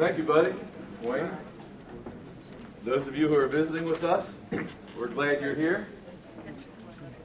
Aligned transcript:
Thank 0.00 0.16
you, 0.16 0.24
buddy. 0.24 0.54
Wayne. 1.02 1.30
Those 2.84 3.06
of 3.06 3.14
you 3.14 3.28
who 3.28 3.36
are 3.36 3.46
visiting 3.46 3.84
with 3.84 4.02
us, 4.02 4.34
we're 4.98 5.08
glad 5.08 5.42
you're 5.42 5.54
here. 5.54 5.88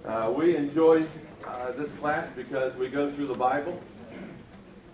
Uh, 0.04 0.34
we 0.36 0.58
enjoy 0.58 1.06
uh, 1.48 1.72
this 1.72 1.90
class 1.94 2.28
because 2.36 2.76
we 2.76 2.90
go 2.90 3.10
through 3.10 3.28
the 3.28 3.34
Bible, 3.34 3.82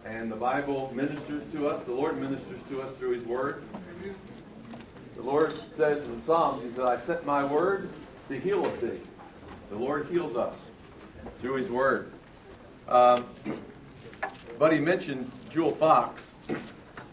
and 0.05 0.31
the 0.31 0.35
Bible 0.35 0.91
ministers 0.93 1.41
to 1.53 1.69
us. 1.69 1.83
The 1.85 1.91
Lord 1.91 2.21
ministers 2.21 2.61
to 2.69 2.83
us 2.83 2.95
through 2.97 3.13
His 3.13 3.23
Word. 3.23 3.63
The 5.15 5.23
Lord 5.23 5.51
says 5.73 6.03
in 6.03 6.21
Psalms, 6.21 6.61
He 6.61 6.69
said, 6.69 6.85
I 6.85 6.97
sent 6.97 7.25
my 7.25 7.43
word 7.43 7.89
to 8.29 8.39
heal 8.39 8.61
thee. 8.61 8.99
The 9.71 9.77
Lord 9.77 10.05
heals 10.05 10.35
us 10.35 10.69
through 11.37 11.55
His 11.55 11.71
Word. 11.71 12.11
Um, 12.87 13.25
Buddy 14.59 14.79
mentioned 14.79 15.31
Jewel 15.49 15.71
Fox. 15.71 16.35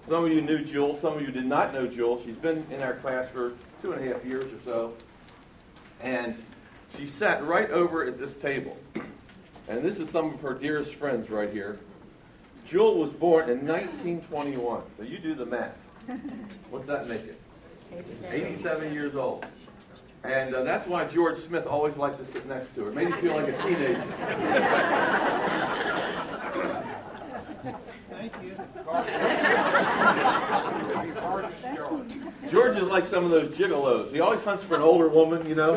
Some 0.08 0.24
of 0.24 0.32
you 0.32 0.40
knew 0.40 0.64
Jewel, 0.64 0.96
some 0.96 1.18
of 1.18 1.20
you 1.20 1.30
did 1.30 1.44
not 1.44 1.74
know 1.74 1.86
Jewel. 1.86 2.18
She's 2.24 2.38
been 2.38 2.64
in 2.70 2.82
our 2.82 2.94
class 2.94 3.28
for 3.28 3.52
two 3.82 3.92
and 3.92 4.02
a 4.02 4.14
half 4.14 4.24
years 4.24 4.50
or 4.50 4.58
so. 4.64 4.94
And 6.00 6.42
she 6.96 7.06
sat 7.06 7.44
right 7.44 7.70
over 7.70 8.06
at 8.06 8.16
this 8.16 8.34
table. 8.34 8.78
And 9.68 9.82
this 9.82 10.00
is 10.00 10.08
some 10.08 10.32
of 10.32 10.40
her 10.40 10.54
dearest 10.54 10.94
friends 10.94 11.28
right 11.28 11.52
here. 11.52 11.78
Jewel 12.64 12.98
was 12.98 13.12
born 13.12 13.50
in 13.50 13.66
1921. 13.66 14.80
So 14.96 15.02
you 15.02 15.18
do 15.18 15.34
the 15.34 15.44
math. 15.44 15.78
What's 16.70 16.88
that 16.88 17.06
make 17.06 17.24
it? 17.24 17.38
87 18.30 18.94
years 18.94 19.14
old. 19.14 19.44
And 20.24 20.54
uh, 20.54 20.62
that's 20.62 20.86
why 20.86 21.04
George 21.04 21.36
Smith 21.36 21.66
always 21.66 21.98
liked 21.98 22.18
to 22.18 22.24
sit 22.24 22.46
next 22.46 22.74
to 22.76 22.84
her. 22.84 22.90
It 22.90 22.94
made 22.94 23.08
him 23.08 23.18
feel 23.18 23.36
like 23.36 23.48
a 23.48 23.62
teenager. 23.62 24.04
Thank 28.10 28.32
you. 28.42 28.56
George 32.50 32.76
is 32.76 32.88
like 32.88 33.06
some 33.06 33.24
of 33.24 33.30
those 33.30 33.56
gigolos. 33.56 34.10
He 34.10 34.20
always 34.20 34.42
hunts 34.42 34.62
for 34.64 34.76
an 34.76 34.82
older 34.82 35.08
woman, 35.08 35.46
you 35.46 35.54
know. 35.54 35.74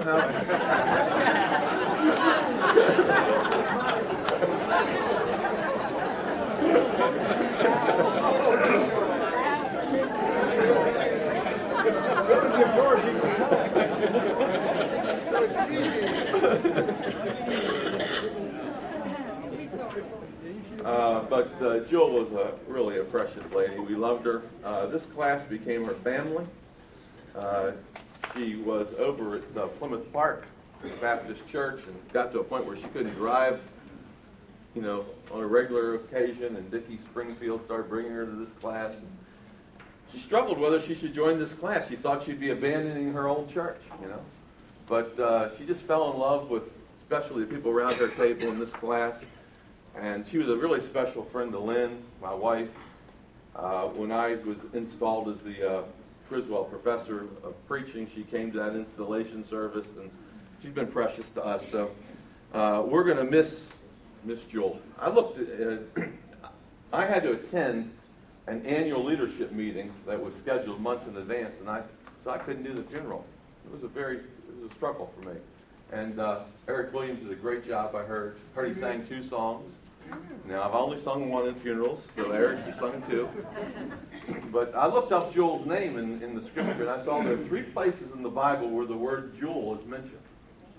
Uh, 20.83 21.23
but 21.29 21.61
uh, 21.61 21.79
Jill 21.85 22.09
was 22.09 22.31
a, 22.31 22.53
really 22.67 22.80
a 22.80 22.80
precious 23.11 23.51
lady. 23.51 23.77
We 23.77 23.95
loved 23.95 24.25
her. 24.25 24.43
Uh, 24.63 24.85
this 24.85 25.05
class 25.05 25.43
became 25.43 25.83
her 25.83 25.93
family. 25.95 26.45
Uh, 27.35 27.71
she 28.33 28.55
was 28.55 28.93
over 28.93 29.35
at 29.35 29.43
uh, 29.57 29.67
Plymouth 29.67 30.11
Park 30.13 30.45
Baptist 31.01 31.45
Church 31.47 31.81
and 31.85 32.13
got 32.13 32.31
to 32.31 32.39
a 32.39 32.43
point 32.43 32.65
where 32.65 32.75
she 32.75 32.87
couldn't 32.87 33.13
drive, 33.15 33.61
you 34.73 34.81
know, 34.81 35.05
on 35.31 35.41
a 35.41 35.45
regular 35.45 35.95
occasion. 35.95 36.55
And 36.55 36.71
Dickie 36.71 36.99
Springfield 36.99 37.63
started 37.65 37.89
bringing 37.89 38.13
her 38.13 38.25
to 38.25 38.31
this 38.31 38.51
class. 38.51 38.95
And 38.95 39.07
she 40.11 40.17
struggled 40.17 40.57
whether 40.57 40.79
she 40.79 40.95
should 40.95 41.13
join 41.13 41.37
this 41.37 41.53
class. 41.53 41.89
She 41.89 41.97
thought 41.97 42.23
she'd 42.23 42.39
be 42.39 42.51
abandoning 42.51 43.11
her 43.13 43.27
old 43.27 43.51
church, 43.53 43.81
you 44.01 44.07
know. 44.07 44.21
But 44.87 45.19
uh, 45.19 45.57
she 45.57 45.65
just 45.65 45.83
fell 45.83 46.11
in 46.11 46.17
love 46.17 46.49
with, 46.49 46.77
especially 47.01 47.43
the 47.43 47.53
people 47.53 47.71
around 47.71 47.95
her 47.95 48.07
table 48.07 48.47
in 48.47 48.57
this 48.57 48.71
class. 48.71 49.25
And 49.99 50.25
she 50.25 50.37
was 50.37 50.47
a 50.47 50.55
really 50.55 50.81
special 50.81 51.23
friend 51.23 51.51
to 51.51 51.59
Lynn, 51.59 52.01
my 52.21 52.33
wife. 52.33 52.69
Uh, 53.55 53.83
when 53.89 54.11
I 54.11 54.35
was 54.45 54.57
installed 54.73 55.27
as 55.29 55.41
the 55.41 55.79
uh, 55.79 55.83
Criswell 56.29 56.63
professor 56.63 57.25
of 57.43 57.67
preaching, 57.67 58.07
she 58.13 58.23
came 58.23 58.51
to 58.53 58.59
that 58.59 58.75
installation 58.75 59.43
service, 59.43 59.95
and 59.97 60.09
she's 60.61 60.71
been 60.71 60.87
precious 60.87 61.29
to 61.31 61.43
us. 61.43 61.67
So 61.67 61.91
uh, 62.53 62.83
we're 62.85 63.03
going 63.03 63.17
to 63.17 63.25
miss 63.25 63.77
Miss 64.23 64.45
Jewel. 64.45 64.79
I 64.99 65.09
looked. 65.09 65.39
At, 65.39 65.79
I 66.93 67.05
had 67.05 67.23
to 67.23 67.33
attend 67.33 67.91
an 68.47 68.65
annual 68.65 69.03
leadership 69.03 69.51
meeting 69.51 69.91
that 70.05 70.21
was 70.21 70.35
scheduled 70.35 70.79
months 70.81 71.07
in 71.07 71.15
advance, 71.17 71.59
and 71.59 71.69
I 71.69 71.83
so 72.23 72.31
I 72.31 72.37
couldn't 72.37 72.63
do 72.63 72.73
the 72.73 72.83
funeral. 72.83 73.25
It 73.65 73.71
was 73.71 73.83
a 73.83 73.87
very 73.87 74.17
it 74.17 74.61
was 74.61 74.71
a 74.71 74.75
struggle 74.75 75.11
for 75.19 75.29
me. 75.29 75.35
And 75.91 76.19
uh, 76.19 76.39
Eric 76.67 76.93
Williams 76.93 77.21
did 77.21 77.31
a 77.31 77.35
great 77.35 77.65
job. 77.65 77.95
I 77.95 78.03
heard 78.03 78.37
heard 78.55 78.67
he 78.67 78.73
sang 78.73 79.05
two 79.05 79.23
songs. 79.23 79.75
Now 80.47 80.63
I've 80.63 80.73
only 80.73 80.97
sung 80.97 81.29
one 81.29 81.47
in 81.47 81.55
funerals, 81.55 82.07
so 82.15 82.31
Eric's 82.31 82.65
has 82.65 82.77
sung 82.77 83.01
two. 83.09 83.29
But 84.51 84.75
I 84.75 84.87
looked 84.87 85.11
up 85.11 85.33
Jewel's 85.33 85.65
name 85.65 85.97
in, 85.97 86.21
in 86.21 86.35
the 86.35 86.41
scripture, 86.41 86.81
and 86.81 86.89
I 86.89 86.97
saw 86.97 87.21
there 87.21 87.33
are 87.33 87.37
three 87.37 87.63
places 87.63 88.11
in 88.11 88.21
the 88.23 88.29
Bible 88.29 88.69
where 88.69 88.85
the 88.85 88.97
word 88.97 89.37
Jewel 89.39 89.77
is 89.79 89.85
mentioned. 89.85 90.19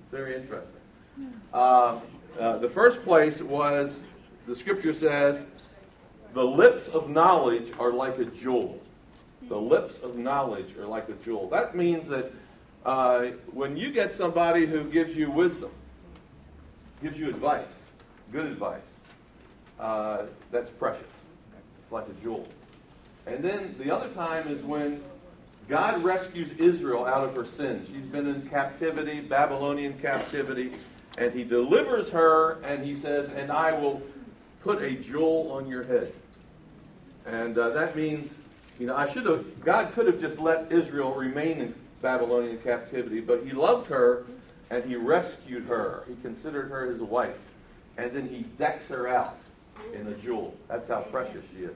It's 0.02 0.10
very 0.10 0.36
interesting. 0.36 0.80
Uh, 1.52 2.00
uh, 2.38 2.58
the 2.58 2.68
first 2.68 3.02
place 3.02 3.40
was 3.42 4.04
the 4.46 4.54
scripture 4.54 4.92
says, 4.92 5.46
"The 6.34 6.44
lips 6.44 6.88
of 6.88 7.08
knowledge 7.08 7.72
are 7.78 7.92
like 7.92 8.18
a 8.18 8.24
jewel." 8.24 8.80
The 9.48 9.58
lips 9.58 9.98
of 9.98 10.16
knowledge 10.16 10.76
are 10.76 10.86
like 10.86 11.08
a 11.08 11.14
jewel. 11.24 11.48
That 11.48 11.74
means 11.76 12.08
that 12.08 12.32
uh, 12.84 13.26
when 13.52 13.76
you 13.76 13.92
get 13.92 14.12
somebody 14.12 14.66
who 14.66 14.84
gives 14.84 15.16
you 15.16 15.30
wisdom, 15.30 15.70
gives 17.02 17.18
you 17.18 17.28
advice, 17.28 17.78
good 18.32 18.46
advice, 18.46 18.80
uh, 19.82 20.22
that's 20.52 20.70
precious. 20.70 21.02
It's 21.82 21.92
like 21.92 22.06
a 22.08 22.22
jewel. 22.22 22.48
And 23.26 23.42
then 23.42 23.74
the 23.78 23.94
other 23.94 24.08
time 24.10 24.48
is 24.48 24.62
when 24.62 25.02
God 25.68 26.02
rescues 26.02 26.52
Israel 26.52 27.04
out 27.04 27.24
of 27.24 27.36
her 27.36 27.44
sins. 27.44 27.88
She's 27.88 28.06
been 28.06 28.26
in 28.28 28.42
captivity, 28.48 29.20
Babylonian 29.20 29.98
captivity, 29.98 30.72
and 31.18 31.32
he 31.32 31.44
delivers 31.44 32.10
her, 32.10 32.60
and 32.62 32.84
he 32.84 32.94
says, 32.94 33.28
And 33.28 33.50
I 33.50 33.72
will 33.72 34.02
put 34.62 34.82
a 34.82 34.92
jewel 34.92 35.50
on 35.52 35.66
your 35.66 35.82
head. 35.82 36.12
And 37.26 37.58
uh, 37.58 37.70
that 37.70 37.96
means, 37.96 38.38
you 38.78 38.86
know, 38.86 38.96
I 38.96 39.08
should 39.08 39.26
have, 39.26 39.64
God 39.64 39.92
could 39.92 40.06
have 40.06 40.20
just 40.20 40.38
let 40.38 40.70
Israel 40.70 41.12
remain 41.14 41.58
in 41.58 41.74
Babylonian 42.00 42.58
captivity, 42.58 43.20
but 43.20 43.44
he 43.44 43.52
loved 43.52 43.88
her 43.88 44.24
and 44.70 44.84
he 44.84 44.96
rescued 44.96 45.66
her. 45.66 46.04
He 46.08 46.14
considered 46.22 46.70
her 46.70 46.86
his 46.86 47.00
wife. 47.00 47.38
And 47.98 48.12
then 48.12 48.28
he 48.28 48.42
decks 48.58 48.88
her 48.88 49.06
out 49.06 49.36
in 49.94 50.06
a 50.08 50.14
jewel. 50.14 50.54
That's 50.68 50.88
how 50.88 51.00
precious 51.00 51.44
she 51.52 51.64
is. 51.64 51.74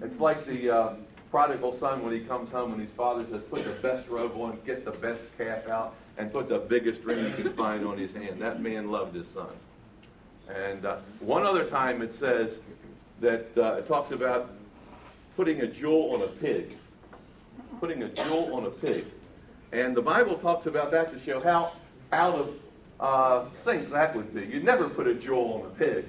It's 0.00 0.20
like 0.20 0.46
the 0.46 0.70
uh, 0.70 0.94
prodigal 1.30 1.72
son 1.72 2.02
when 2.02 2.12
he 2.12 2.20
comes 2.20 2.50
home 2.50 2.72
and 2.72 2.80
his 2.80 2.90
father 2.90 3.24
says, 3.24 3.42
Put 3.50 3.64
the 3.64 3.80
best 3.82 4.08
robe 4.08 4.32
on, 4.36 4.58
get 4.66 4.84
the 4.84 4.92
best 4.92 5.22
calf 5.38 5.68
out, 5.68 5.94
and 6.18 6.32
put 6.32 6.48
the 6.48 6.58
biggest 6.58 7.02
ring 7.04 7.18
you 7.18 7.30
can 7.30 7.52
find 7.52 7.86
on 7.86 7.98
his 7.98 8.12
hand. 8.12 8.40
That 8.40 8.60
man 8.60 8.90
loved 8.90 9.14
his 9.14 9.28
son. 9.28 9.48
And 10.48 10.84
uh, 10.84 10.98
one 11.20 11.44
other 11.44 11.64
time 11.64 12.02
it 12.02 12.12
says 12.12 12.60
that 13.20 13.46
uh, 13.56 13.74
it 13.74 13.86
talks 13.86 14.10
about 14.10 14.50
putting 15.36 15.60
a 15.62 15.66
jewel 15.66 16.14
on 16.14 16.22
a 16.22 16.26
pig. 16.26 16.76
Putting 17.80 18.02
a 18.02 18.08
jewel 18.08 18.54
on 18.54 18.66
a 18.66 18.70
pig. 18.70 19.06
And 19.72 19.96
the 19.96 20.02
Bible 20.02 20.36
talks 20.36 20.66
about 20.66 20.90
that 20.90 21.12
to 21.12 21.18
show 21.18 21.40
how 21.40 21.72
out 22.12 22.34
of 22.34 22.54
uh, 23.00 23.50
sync 23.50 23.90
that 23.90 24.14
would 24.14 24.34
be. 24.34 24.42
You'd 24.42 24.64
never 24.64 24.88
put 24.88 25.06
a 25.06 25.14
jewel 25.14 25.62
on 25.62 25.70
a 25.70 25.74
pig. 25.74 26.04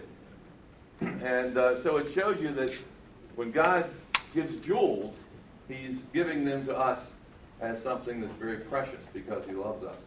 And 1.24 1.58
uh, 1.58 1.76
so 1.78 1.98
it 1.98 2.12
shows 2.12 2.42
you 2.42 2.52
that 2.54 2.84
when 3.36 3.52
God 3.52 3.90
gives 4.34 4.58
jewels, 4.58 5.16
He's 5.68 6.04
giving 6.14 6.46
them 6.46 6.66
to 6.66 6.78
us 6.78 7.12
as 7.62 7.82
something 7.82 8.20
that's 8.20 8.36
very 8.36 8.58
precious 8.58 9.06
because 9.14 9.46
He 9.46 9.54
loves 9.54 9.84
us. 9.84 9.98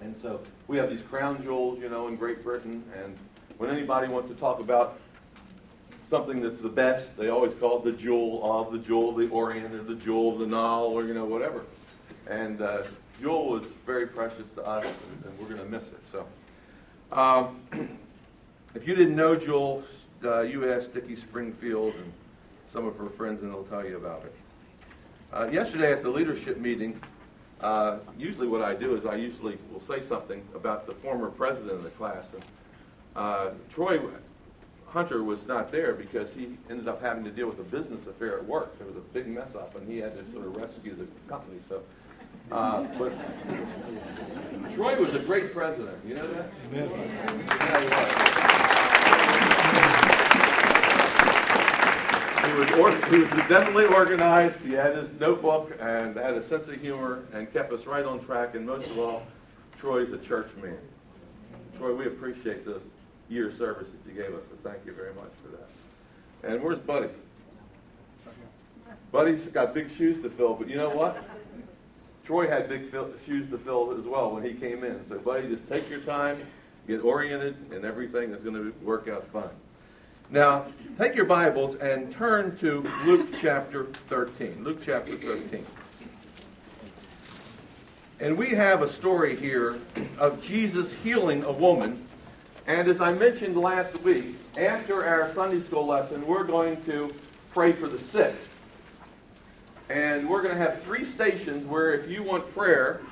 And 0.00 0.16
so 0.16 0.40
we 0.68 0.76
have 0.78 0.90
these 0.90 1.02
crown 1.02 1.42
jewels, 1.42 1.80
you 1.80 1.88
know, 1.88 2.08
in 2.08 2.16
Great 2.16 2.42
Britain. 2.42 2.82
And 3.02 3.16
when 3.58 3.70
anybody 3.70 4.08
wants 4.08 4.28
to 4.28 4.34
talk 4.34 4.60
about 4.60 4.98
something 6.06 6.42
that's 6.42 6.60
the 6.60 6.68
best, 6.68 7.16
they 7.16 7.28
always 7.28 7.54
call 7.54 7.78
it 7.78 7.84
the 7.84 7.92
jewel 7.92 8.40
of 8.42 8.72
the 8.72 8.78
jewel 8.78 9.10
of 9.10 9.16
the 9.16 9.28
Orient 9.28 9.74
or 9.74 9.82
the 9.82 9.94
jewel 9.94 10.32
of 10.32 10.40
the 10.40 10.46
Nile 10.46 10.84
or, 10.84 11.04
you 11.04 11.14
know, 11.14 11.24
whatever. 11.24 11.64
And 12.28 12.60
uh, 12.60 12.82
Jewel 13.22 13.50
was 13.50 13.64
very 13.86 14.08
precious 14.08 14.50
to 14.56 14.62
us, 14.62 14.84
and, 14.84 15.24
and 15.24 15.38
we're 15.38 15.46
going 15.46 15.64
to 15.64 15.70
miss 15.70 15.88
it. 15.88 16.00
So, 16.10 16.26
um, 17.12 17.60
if 18.74 18.86
you 18.86 18.94
didn't 18.94 19.16
know 19.16 19.36
Jewel, 19.36 19.82
uh, 20.24 20.40
you 20.42 20.70
ask 20.70 20.92
Dickie 20.92 21.16
Springfield 21.16 21.94
and 21.94 22.12
some 22.66 22.86
of 22.86 22.96
her 22.96 23.08
friends, 23.08 23.42
and 23.42 23.52
they'll 23.52 23.64
tell 23.64 23.86
you 23.86 23.96
about 23.96 24.24
it. 24.24 24.34
Uh, 25.32 25.48
yesterday 25.50 25.92
at 25.92 26.02
the 26.02 26.08
leadership 26.08 26.58
meeting, 26.58 27.00
uh, 27.60 27.98
usually 28.18 28.48
what 28.48 28.62
I 28.62 28.74
do 28.74 28.96
is 28.96 29.06
I 29.06 29.16
usually 29.16 29.58
will 29.72 29.80
say 29.80 30.00
something 30.00 30.42
about 30.54 30.86
the 30.86 30.92
former 30.92 31.30
president 31.30 31.72
of 31.72 31.82
the 31.84 31.90
class. 31.90 32.34
And 32.34 32.44
uh, 33.14 33.50
Troy 33.70 34.00
Hunter 34.88 35.22
was 35.22 35.46
not 35.46 35.72
there 35.72 35.94
because 35.94 36.34
he 36.34 36.58
ended 36.68 36.88
up 36.88 37.00
having 37.00 37.24
to 37.24 37.30
deal 37.30 37.46
with 37.46 37.58
a 37.60 37.64
business 37.64 38.06
affair 38.06 38.36
at 38.38 38.44
work. 38.44 38.76
There 38.78 38.86
was 38.86 38.96
a 38.96 39.00
big 39.00 39.26
mess 39.26 39.54
up, 39.54 39.74
and 39.74 39.90
he 39.90 39.98
had 39.98 40.14
to 40.16 40.32
sort 40.32 40.46
of 40.46 40.56
rescue 40.56 40.94
the 40.94 41.06
company. 41.28 41.60
So, 41.68 41.82
uh, 42.50 42.82
but 42.98 43.12
Troy 44.74 45.00
was 45.00 45.14
a 45.14 45.20
great 45.20 45.54
president. 45.54 45.98
You 46.06 46.16
know 46.16 46.26
that? 46.26 46.50
Yeah, 46.74 48.28
he 52.46 52.52
was. 52.54 52.70
or, 52.72 53.10
he 53.10 53.18
was 53.18 53.30
definitely 53.30 53.86
organized. 53.86 54.60
He 54.60 54.72
had 54.72 54.96
his 54.96 55.12
notebook 55.14 55.76
and 55.80 56.16
had 56.16 56.34
a 56.34 56.42
sense 56.42 56.68
of 56.68 56.80
humor 56.80 57.24
and 57.32 57.52
kept 57.52 57.72
us 57.72 57.86
right 57.86 58.04
on 58.04 58.20
track. 58.24 58.54
And 58.54 58.66
most 58.66 58.86
of 58.88 58.98
all, 58.98 59.26
Troy's 59.78 60.12
a 60.12 60.18
church 60.18 60.48
man. 60.62 60.78
Troy, 61.76 61.94
we 61.94 62.06
appreciate 62.06 62.64
the 62.64 62.80
year 63.28 63.50
service 63.50 63.88
that 63.90 64.12
you 64.12 64.20
gave 64.20 64.34
us, 64.34 64.44
so 64.44 64.68
thank 64.68 64.84
you 64.86 64.92
very 64.92 65.14
much 65.14 65.32
for 65.42 65.48
that. 65.56 66.52
And 66.52 66.62
where's 66.62 66.78
Buddy? 66.78 67.08
Buddy's 69.10 69.46
got 69.46 69.74
big 69.74 69.90
shoes 69.90 70.18
to 70.22 70.30
fill, 70.30 70.54
but 70.54 70.68
you 70.68 70.76
know 70.76 70.90
what? 70.90 71.22
Troy 72.24 72.48
had 72.48 72.68
big 72.68 72.90
fill, 72.90 73.10
shoes 73.26 73.48
to 73.50 73.58
fill 73.58 73.96
as 73.98 74.04
well 74.04 74.30
when 74.30 74.42
he 74.42 74.52
came 74.54 74.84
in. 74.84 75.04
So, 75.04 75.18
Buddy, 75.18 75.48
just 75.48 75.68
take 75.68 75.90
your 75.90 76.00
time, 76.00 76.38
get 76.86 77.02
oriented, 77.04 77.56
and 77.72 77.84
everything 77.84 78.32
is 78.32 78.42
going 78.42 78.54
to 78.54 78.72
work 78.84 79.08
out 79.08 79.26
fine. 79.26 79.50
Now, 80.32 80.64
take 80.96 81.14
your 81.14 81.26
Bibles 81.26 81.74
and 81.74 82.10
turn 82.10 82.56
to 82.56 82.82
Luke 83.04 83.34
chapter 83.38 83.84
13. 84.08 84.64
Luke 84.64 84.78
chapter 84.82 85.14
13. 85.14 85.66
And 88.18 88.38
we 88.38 88.48
have 88.48 88.80
a 88.80 88.88
story 88.88 89.36
here 89.36 89.78
of 90.16 90.40
Jesus 90.40 90.90
healing 90.90 91.44
a 91.44 91.52
woman. 91.52 92.08
And 92.66 92.88
as 92.88 92.98
I 92.98 93.12
mentioned 93.12 93.58
last 93.58 94.00
week, 94.04 94.36
after 94.58 95.04
our 95.04 95.30
Sunday 95.34 95.60
school 95.60 95.84
lesson, 95.84 96.26
we're 96.26 96.44
going 96.44 96.82
to 96.84 97.14
pray 97.52 97.72
for 97.72 97.86
the 97.86 97.98
sick. 97.98 98.34
And 99.90 100.26
we're 100.26 100.40
going 100.40 100.54
to 100.54 100.60
have 100.62 100.82
three 100.82 101.04
stations 101.04 101.66
where 101.66 101.92
if 101.92 102.08
you 102.08 102.22
want 102.22 102.50
prayer, 102.54 103.02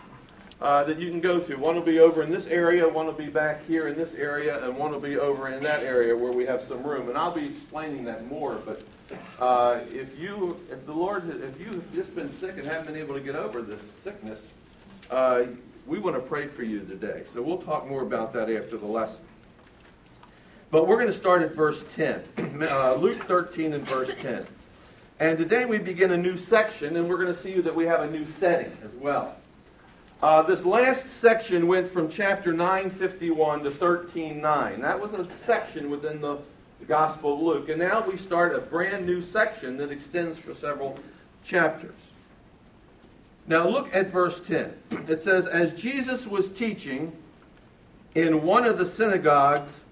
uh, 0.61 0.85
that 0.85 0.99
you 0.99 1.11
can 1.11 1.21
go 1.21 1.41
to. 1.41 1.57
One 1.57 1.75
will 1.75 1.83
be 1.83 2.01
over 2.01 2.23
in 2.23 2.31
this 2.31 2.47
area, 2.47 2.87
one 2.89 3.07
will 3.07 3.12
be 3.12 3.29
back 3.29 3.67
here 3.67 3.89
in 3.89 3.97
this 3.97 4.15
area, 4.15 4.62
and 4.65 4.77
one 4.77 4.93
will 4.93 5.01
be 5.01 5.17
over 5.17 5.49
in 5.49 5.62
that 5.62 5.83
area 5.83 6.17
where 6.17 6.33
we 6.33 6.45
have 6.47 6.62
some 6.62 6.83
room. 6.83 7.09
And 7.09 7.17
I'll 7.17 7.31
be 7.31 7.47
explaining 7.47 8.05
that 8.05 8.27
more. 8.27 8.61
But 8.67 8.85
uh, 9.39 9.81
if 9.91 10.19
you, 10.19 10.61
if 10.71 10.85
the 10.85 10.93
Lord, 10.93 11.29
if 11.43 11.59
you've 11.59 11.93
just 11.95 12.15
been 12.15 12.29
sick 12.29 12.59
and 12.59 12.67
haven't 12.67 12.87
been 12.87 12.97
able 12.97 13.15
to 13.15 13.21
get 13.21 13.37
over 13.37 13.62
this 13.62 13.83
sickness, 14.03 14.51
uh, 15.11 15.45
we 15.87 15.99
want 15.99 16.17
to 16.17 16.23
pray 16.23 16.47
for 16.47 16.62
you 16.62 16.81
today. 16.81 17.23
So 17.27 17.41
we'll 17.41 17.59
talk 17.59 17.89
more 17.89 18.03
about 18.03 18.33
that 18.35 18.51
after 18.51 18.77
the 18.77 18.87
lesson. 18.87 19.25
But 20.71 20.87
we're 20.87 20.97
going 20.97 21.09
to 21.09 21.12
start 21.12 21.43
at 21.43 21.53
verse 21.53 21.85
10, 21.95 22.23
uh, 22.71 22.95
Luke 22.95 23.25
13 23.25 23.73
and 23.73 23.89
verse 23.89 24.12
10. 24.19 24.47
And 25.19 25.37
today 25.37 25.65
we 25.65 25.79
begin 25.79 26.12
a 26.12 26.17
new 26.17 26.37
section, 26.37 26.97
and 26.97 27.09
we're 27.09 27.17
going 27.17 27.35
to 27.35 27.39
see 27.39 27.61
that 27.61 27.75
we 27.75 27.87
have 27.87 28.03
a 28.03 28.11
new 28.11 28.25
setting 28.25 28.77
as 28.85 28.93
well. 28.93 29.37
Uh, 30.22 30.43
this 30.43 30.67
last 30.67 31.06
section 31.06 31.67
went 31.67 31.88
from 31.88 32.06
chapter 32.06 32.52
951 32.52 33.64
to 33.64 33.70
13.9. 33.70 34.81
That 34.82 35.00
was 35.00 35.14
a 35.14 35.26
section 35.26 35.88
within 35.88 36.20
the, 36.20 36.37
the 36.78 36.84
Gospel 36.84 37.32
of 37.32 37.40
Luke. 37.40 37.70
And 37.70 37.78
now 37.78 38.06
we 38.06 38.19
start 38.19 38.55
a 38.55 38.58
brand 38.61 39.06
new 39.06 39.22
section 39.22 39.78
that 39.78 39.90
extends 39.90 40.38
for 40.38 40.52
several 40.52 40.99
chapters. 41.43 41.94
Now 43.46 43.67
look 43.67 43.94
at 43.94 44.11
verse 44.11 44.40
10. 44.40 44.75
It 45.08 45.22
says, 45.22 45.46
As 45.46 45.72
Jesus 45.72 46.26
was 46.26 46.50
teaching 46.50 47.16
in 48.14 48.43
one 48.43 48.66
of 48.66 48.76
the 48.76 48.84
synagogues, 48.84 49.84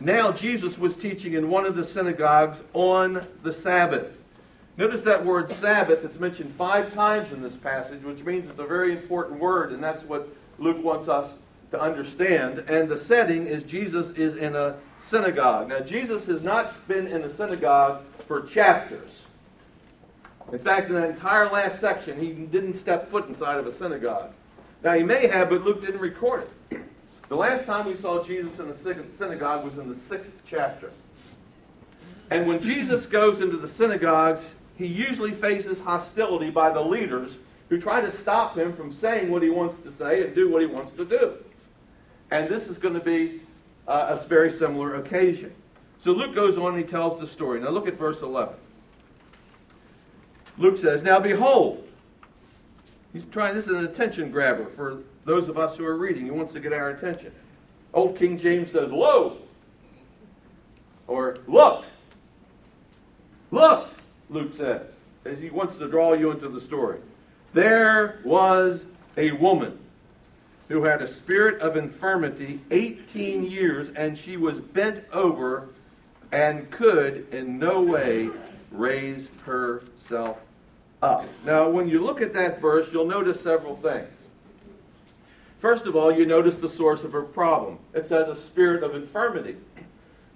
now 0.00 0.30
Jesus 0.30 0.78
was 0.78 0.94
teaching 0.94 1.32
in 1.32 1.48
one 1.48 1.66
of 1.66 1.74
the 1.74 1.82
synagogues 1.82 2.62
on 2.72 3.26
the 3.42 3.52
Sabbath. 3.52 4.22
Notice 4.78 5.02
that 5.02 5.24
word 5.24 5.50
Sabbath, 5.50 6.04
it's 6.04 6.20
mentioned 6.20 6.52
five 6.52 6.94
times 6.94 7.32
in 7.32 7.42
this 7.42 7.56
passage, 7.56 8.04
which 8.04 8.22
means 8.22 8.48
it's 8.48 8.60
a 8.60 8.64
very 8.64 8.92
important 8.92 9.40
word, 9.40 9.72
and 9.72 9.82
that's 9.82 10.04
what 10.04 10.28
Luke 10.60 10.82
wants 10.84 11.08
us 11.08 11.34
to 11.72 11.80
understand. 11.80 12.60
And 12.68 12.88
the 12.88 12.96
setting 12.96 13.48
is 13.48 13.64
Jesus 13.64 14.10
is 14.10 14.36
in 14.36 14.54
a 14.54 14.76
synagogue. 15.00 15.70
Now, 15.70 15.80
Jesus 15.80 16.26
has 16.26 16.42
not 16.42 16.86
been 16.86 17.08
in 17.08 17.22
a 17.22 17.28
synagogue 17.28 18.04
for 18.28 18.42
chapters. 18.42 19.26
In 20.52 20.60
fact, 20.60 20.88
in 20.90 20.94
that 20.94 21.10
entire 21.10 21.50
last 21.50 21.80
section, 21.80 22.16
he 22.16 22.30
didn't 22.30 22.74
step 22.74 23.10
foot 23.10 23.26
inside 23.26 23.58
of 23.58 23.66
a 23.66 23.72
synagogue. 23.72 24.30
Now, 24.84 24.92
he 24.92 25.02
may 25.02 25.26
have, 25.26 25.50
but 25.50 25.64
Luke 25.64 25.80
didn't 25.80 26.00
record 26.00 26.46
it. 26.70 26.80
The 27.28 27.36
last 27.36 27.66
time 27.66 27.84
we 27.84 27.96
saw 27.96 28.22
Jesus 28.22 28.60
in 28.60 28.68
the 28.68 28.74
synagogue 29.10 29.64
was 29.64 29.76
in 29.76 29.88
the 29.88 29.96
sixth 29.96 30.30
chapter. 30.46 30.92
And 32.30 32.46
when 32.46 32.60
Jesus 32.60 33.06
goes 33.06 33.40
into 33.40 33.56
the 33.56 33.68
synagogues, 33.68 34.54
he 34.78 34.86
usually 34.86 35.32
faces 35.32 35.80
hostility 35.80 36.50
by 36.50 36.70
the 36.70 36.80
leaders 36.80 37.36
who 37.68 37.80
try 37.80 38.00
to 38.00 38.12
stop 38.12 38.56
him 38.56 38.72
from 38.72 38.92
saying 38.92 39.28
what 39.28 39.42
he 39.42 39.50
wants 39.50 39.76
to 39.78 39.90
say 39.90 40.24
and 40.24 40.34
do 40.34 40.48
what 40.48 40.62
he 40.62 40.66
wants 40.66 40.92
to 40.92 41.04
do. 41.04 41.34
And 42.30 42.48
this 42.48 42.68
is 42.68 42.78
going 42.78 42.94
to 42.94 43.00
be 43.00 43.40
uh, 43.88 44.16
a 44.16 44.26
very 44.26 44.50
similar 44.50 44.94
occasion. 44.94 45.52
So 45.98 46.12
Luke 46.12 46.32
goes 46.32 46.56
on 46.56 46.74
and 46.74 46.78
he 46.78 46.84
tells 46.84 47.18
the 47.18 47.26
story. 47.26 47.60
Now 47.60 47.70
look 47.70 47.88
at 47.88 47.94
verse 47.94 48.22
11. 48.22 48.54
Luke 50.58 50.76
says, 50.76 51.02
Now 51.02 51.18
behold, 51.18 51.86
he's 53.12 53.24
trying, 53.24 53.56
this 53.56 53.66
is 53.66 53.72
an 53.72 53.84
attention 53.84 54.30
grabber 54.30 54.66
for 54.66 55.02
those 55.24 55.48
of 55.48 55.58
us 55.58 55.76
who 55.76 55.84
are 55.84 55.96
reading. 55.96 56.24
He 56.24 56.30
wants 56.30 56.52
to 56.52 56.60
get 56.60 56.72
our 56.72 56.90
attention. 56.90 57.32
Old 57.92 58.16
King 58.16 58.38
James 58.38 58.70
says, 58.70 58.92
Lo! 58.92 59.38
Or 61.08 61.36
look! 61.48 61.84
Look! 63.50 63.88
Luke 64.30 64.54
says, 64.54 64.92
as 65.24 65.38
he 65.38 65.50
wants 65.50 65.78
to 65.78 65.88
draw 65.88 66.12
you 66.12 66.30
into 66.30 66.48
the 66.48 66.60
story. 66.60 66.98
There 67.52 68.20
was 68.24 68.86
a 69.16 69.32
woman 69.32 69.78
who 70.68 70.84
had 70.84 71.00
a 71.00 71.06
spirit 71.06 71.60
of 71.60 71.76
infirmity 71.76 72.60
18 72.70 73.44
years, 73.44 73.88
and 73.90 74.16
she 74.16 74.36
was 74.36 74.60
bent 74.60 75.02
over 75.12 75.68
and 76.30 76.70
could 76.70 77.26
in 77.32 77.58
no 77.58 77.80
way 77.80 78.28
raise 78.70 79.30
herself 79.44 80.44
up. 81.02 81.24
Now, 81.44 81.70
when 81.70 81.88
you 81.88 82.00
look 82.00 82.20
at 82.20 82.34
that 82.34 82.60
verse, 82.60 82.92
you'll 82.92 83.06
notice 83.06 83.40
several 83.40 83.74
things. 83.74 84.08
First 85.58 85.86
of 85.86 85.96
all, 85.96 86.12
you 86.12 86.26
notice 86.26 86.56
the 86.56 86.68
source 86.68 87.02
of 87.02 87.12
her 87.12 87.22
problem. 87.22 87.78
It 87.94 88.06
says 88.06 88.28
a 88.28 88.36
spirit 88.36 88.82
of 88.84 88.94
infirmity. 88.94 89.56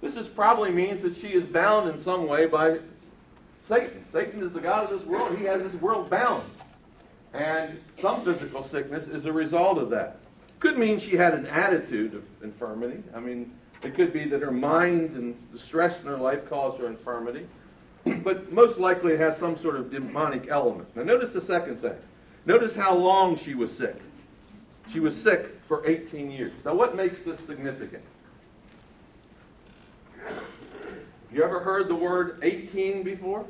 This 0.00 0.17
is 0.17 0.29
probably 0.29 0.71
means 0.71 1.03
that 1.03 1.15
she 1.15 1.29
is 1.29 1.44
bound 1.44 1.89
in 1.89 1.99
some 1.99 2.27
way 2.27 2.47
by 2.47 2.81
Satan. 3.62 4.05
Satan 4.06 4.43
is 4.43 4.53
the 4.53 4.61
God 4.61 4.85
of 4.85 4.99
this 4.99 5.06
world. 5.06 5.38
He 5.38 5.44
has 5.44 5.62
this 5.62 5.81
world 5.81 6.11
bound. 6.11 6.43
And 7.32 7.81
some 7.99 8.25
physical 8.25 8.62
sickness 8.62 9.09
is 9.09 9.26
a 9.26 9.32
result 9.32 9.79
of 9.79 9.91
that. 9.91 10.19
Could 10.61 10.79
mean 10.79 10.99
she 10.99 11.17
had 11.17 11.35
an 11.35 11.47
attitude 11.47 12.14
of 12.14 12.29
infirmity. 12.43 13.03
I 13.14 13.20
mean, 13.20 13.53
it 13.82 13.94
could 13.94 14.12
be 14.12 14.25
that 14.26 14.43
her 14.43 14.50
mind 14.50 15.17
and 15.17 15.35
the 15.53 15.59
stress 15.59 16.00
in 16.00 16.06
her 16.06 16.19
life 16.19 16.49
caused 16.49 16.79
her 16.79 16.87
infirmity. 16.87 17.47
but 18.23 18.53
most 18.53 18.79
likely 18.79 19.15
it 19.15 19.20
has 19.20 19.36
some 19.36 19.56
sort 19.56 19.77
of 19.77 19.91
demonic 19.91 20.48
element. 20.48 20.94
Now, 20.96 21.05
notice 21.05 21.32
the 21.32 21.41
second 21.41 21.81
thing. 21.81 21.96
Notice 22.44 22.75
how 22.75 22.94
long 22.94 23.36
she 23.36 23.55
was 23.55 23.77
sick. 23.77 23.96
She 24.89 25.01
was 25.01 25.20
sick 25.20 25.60
for 25.67 25.86
18 25.86 26.31
years. 26.31 26.53
Now, 26.65 26.75
what 26.75 26.96
makes 26.96 27.22
this 27.22 27.39
significant? 27.39 28.03
You 31.32 31.43
ever 31.43 31.60
heard 31.60 31.89
the 31.89 31.94
word 31.94 32.41
18 32.43 33.05
before? 33.05 33.46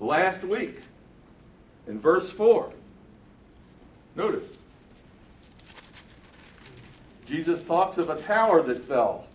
Last 0.00 0.42
week, 0.44 0.80
in 1.86 2.00
verse 2.00 2.30
4, 2.30 2.72
notice. 4.14 4.52
Jesus 7.26 7.62
talks 7.62 7.98
of 7.98 8.08
a 8.08 8.20
tower 8.22 8.62
that 8.62 8.80
fell. 8.80 9.26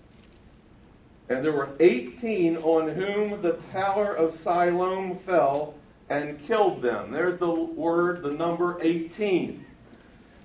And 1.29 1.43
there 1.43 1.51
were 1.51 1.69
18 1.79 2.57
on 2.57 2.89
whom 2.89 3.41
the 3.41 3.53
tower 3.71 4.13
of 4.13 4.33
Siloam 4.33 5.15
fell 5.15 5.75
and 6.09 6.43
killed 6.45 6.81
them. 6.81 7.11
There's 7.11 7.37
the 7.37 7.49
word, 7.49 8.23
the 8.23 8.31
number 8.31 8.77
18. 8.81 9.65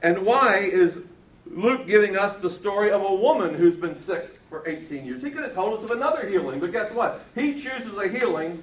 And 0.03 0.25
why 0.25 0.59
is 0.59 0.99
Luke 1.51 1.87
giving 1.87 2.17
us 2.17 2.37
the 2.37 2.51
story 2.51 2.91
of 2.91 3.03
a 3.03 3.15
woman 3.15 3.55
who's 3.55 3.77
been 3.77 3.97
sick 3.97 4.39
for 4.49 4.67
18 4.67 5.05
years. 5.05 5.23
He 5.23 5.31
could 5.31 5.43
have 5.43 5.55
told 5.55 5.77
us 5.77 5.85
of 5.85 5.91
another 5.91 6.29
healing, 6.29 6.61
but 6.61 6.73
guess 6.73 6.93
what? 6.93 7.25
He 7.35 7.55
chooses 7.55 7.97
a 7.97 8.09
healing 8.09 8.63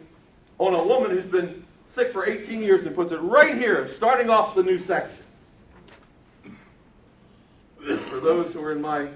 on 0.57 0.73
a 0.73 0.83
woman 0.83 1.11
who's 1.11 1.25
been 1.25 1.63
sick 1.89 2.11
for 2.11 2.25
18 2.25 2.61
years 2.61 2.81
and 2.83 2.95
puts 2.95 3.11
it 3.11 3.17
right 3.17 3.55
here, 3.55 3.87
starting 3.87 4.29
off 4.29 4.55
the 4.55 4.63
new 4.63 4.79
section. 4.79 5.23
For 7.75 8.19
those 8.19 8.53
who 8.53 8.63
are 8.63 8.71
in 8.71 8.81
my 8.81 9.09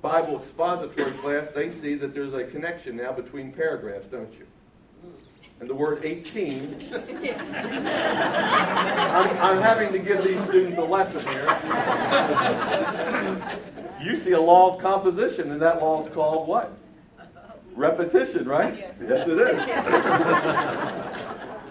Bible 0.00 0.38
expository 0.38 1.12
class, 1.12 1.50
they 1.50 1.70
see 1.72 1.94
that 1.96 2.14
there's 2.14 2.32
a 2.32 2.44
connection 2.44 2.96
now 2.96 3.12
between 3.12 3.52
paragraphs, 3.52 4.06
don't 4.06 4.32
you? 4.34 4.46
And 5.60 5.68
the 5.68 5.74
word 5.74 6.04
18, 6.04 6.88
I'm, 6.92 7.02
I'm 9.38 9.60
having 9.60 9.90
to 9.92 9.98
give 9.98 10.22
these 10.22 10.40
students 10.44 10.78
a 10.78 10.82
lesson 10.82 11.20
here. 11.20 11.58
You 14.00 14.16
see 14.16 14.30
a 14.32 14.40
law 14.40 14.76
of 14.76 14.80
composition, 14.80 15.50
and 15.50 15.60
that 15.60 15.82
law 15.82 16.00
is 16.06 16.12
called 16.12 16.46
what? 16.46 16.72
Repetition, 17.78 18.48
right? 18.48 18.76
Yes, 18.76 18.94
yes 19.00 19.28
it 19.28 19.38
is. 19.38 19.62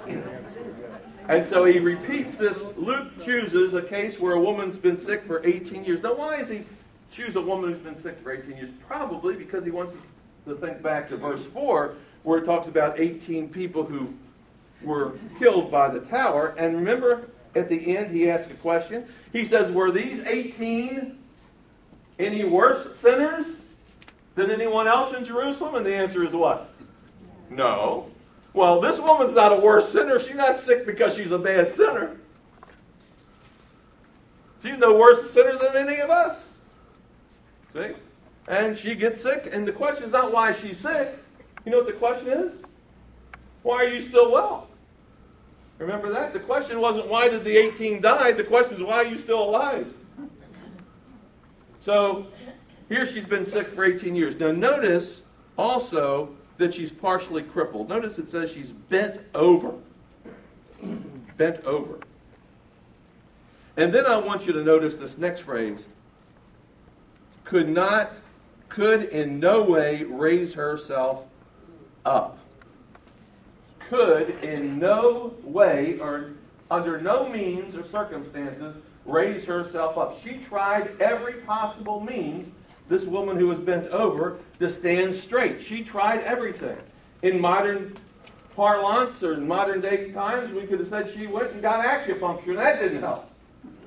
and 1.28 1.46
so 1.46 1.66
he 1.66 1.80
repeats 1.80 2.38
this. 2.38 2.64
Luke 2.78 3.10
chooses 3.22 3.74
a 3.74 3.82
case 3.82 4.18
where 4.18 4.36
a 4.36 4.40
woman's 4.40 4.78
been 4.78 4.96
sick 4.96 5.22
for 5.22 5.46
18 5.46 5.84
years. 5.84 6.02
Now, 6.02 6.16
why 6.16 6.38
does 6.38 6.48
he 6.48 6.64
choose 7.12 7.36
a 7.36 7.42
woman 7.42 7.74
who's 7.74 7.82
been 7.82 7.94
sick 7.94 8.18
for 8.24 8.32
18 8.32 8.56
years? 8.56 8.70
Probably 8.88 9.36
because 9.36 9.66
he 9.66 9.70
wants 9.70 9.96
to 10.46 10.56
think 10.56 10.82
back 10.82 11.10
to 11.10 11.18
verse 11.18 11.46
4, 11.46 11.96
where 12.24 12.40
it 12.40 12.46
talks 12.46 12.70
about 12.70 12.98
18 12.98 13.50
people 13.50 13.84
who 13.84 14.14
were 14.82 15.20
killed 15.38 15.70
by 15.70 15.90
the 15.90 16.00
tower. 16.00 16.56
And 16.58 16.74
remember, 16.74 17.28
at 17.54 17.68
the 17.68 17.98
end, 17.98 18.16
he 18.16 18.30
asks 18.30 18.50
a 18.50 18.56
question. 18.56 19.06
He 19.34 19.44
says, 19.44 19.74
Were 19.74 19.92
these 19.92 20.22
18 20.22 21.18
any 22.18 22.46
worse 22.46 22.98
sinners 22.98 23.46
than 24.38 24.52
anyone 24.52 24.88
else 24.88 25.12
in 25.14 25.26
Jerusalem? 25.26 25.76
And 25.76 25.86
the 25.86 25.94
answer 25.94 26.24
is 26.24 26.34
what? 26.34 26.70
No. 27.50 28.10
Well, 28.54 28.80
this 28.80 29.00
woman's 29.00 29.36
not 29.36 29.52
a 29.52 29.60
worse 29.60 29.92
sinner. 29.92 30.20
She's 30.20 30.36
not 30.36 30.60
sick 30.60 30.86
because 30.86 31.16
she's 31.16 31.32
a 31.32 31.40
bad 31.40 31.72
sinner. 31.72 32.18
She's 34.64 34.78
no 34.78 34.96
worse 34.96 35.30
sinner 35.32 35.58
than 35.58 35.76
any 35.76 36.00
of 36.00 36.10
us. 36.10 36.54
See? 37.76 37.92
And 38.48 38.78
she 38.78 38.96
gets 38.96 39.22
sick, 39.22 39.50
and 39.52 39.68
the 39.68 39.72
question 39.72 40.06
is 40.06 40.12
not 40.12 40.32
why 40.32 40.54
she's 40.54 40.78
sick. 40.78 41.16
You 41.66 41.72
know 41.72 41.80
what 41.80 41.88
the 41.88 41.94
question 41.94 42.28
is? 42.30 42.52
Why 43.64 43.86
are 43.86 43.90
you 43.90 44.02
still 44.02 44.32
well? 44.32 44.68
Remember 45.80 46.12
that? 46.14 46.34
The 46.34 46.40
question 46.40 46.80
wasn't 46.80 47.08
why 47.08 47.28
did 47.28 47.44
the 47.44 47.56
18 47.56 48.02
die? 48.02 48.32
The 48.32 48.44
question 48.44 48.76
is 48.76 48.84
why 48.84 49.04
are 49.04 49.06
you 49.06 49.20
still 49.20 49.44
alive? 49.44 49.94
So 51.80 52.28
here 52.90 53.06
she's 53.06 53.26
been 53.26 53.46
sick 53.46 53.68
for 53.68 53.84
18 53.84 54.16
years. 54.16 54.36
Now 54.38 54.52
notice 54.52 55.22
also 55.58 56.30
that 56.58 56.74
she's 56.74 56.92
partially 56.92 57.44
crippled. 57.44 57.90
Notice 57.90 58.18
it 58.18 58.30
says 58.30 58.52
she's 58.52 58.72
bent 58.72 59.22
over. 59.36 59.74
bent 61.38 61.64
over. 61.66 62.00
And 63.78 63.94
then 63.94 64.06
I 64.08 64.18
want 64.18 64.48
you 64.48 64.54
to 64.54 64.64
notice 64.64 64.96
this 64.96 65.18
next 65.18 65.42
phrase 65.42 65.86
could 67.44 67.70
not, 67.70 68.12
could 68.68 69.04
in 69.04 69.40
no 69.40 69.64
way 69.64 70.04
raise 70.04 70.54
herself 70.54 71.26
up. 72.06 72.38
Could 73.90 74.30
in 74.44 74.78
no 74.80 75.34
way 75.44 75.98
or 76.00 76.32
under 76.70 77.00
no 77.00 77.30
means 77.30 77.76
or 77.76 77.86
circumstances 77.86 78.76
raise 79.06 79.46
herself 79.46 79.98
up. 79.98 80.22
She 80.22 80.40
tried 80.40 81.00
every 81.00 81.36
possible 81.44 82.02
means, 82.02 82.52
this 82.90 83.06
woman 83.06 83.38
who 83.38 83.48
was 83.48 83.60
bent 83.60 83.88
over, 83.88 84.40
to 84.60 84.70
stand 84.70 85.14
straight. 85.14 85.62
She 85.62 85.84
tried 85.84 86.22
everything. 86.22 86.78
In 87.22 87.40
modern 87.40 87.96
parlance 88.56 89.22
or 89.24 89.34
in 89.34 89.48
modern 89.48 89.82
day 89.82 90.12
times, 90.12 90.52
we 90.52 90.66
could 90.66 90.80
have 90.80 90.90
said 90.90 91.12
she 91.14 91.28
went 91.28 91.52
and 91.52 91.62
got 91.62 91.84
acupuncture, 91.84 92.50
and 92.50 92.60
that 92.60 92.80
didn't 92.80 93.02
help. 93.02 93.30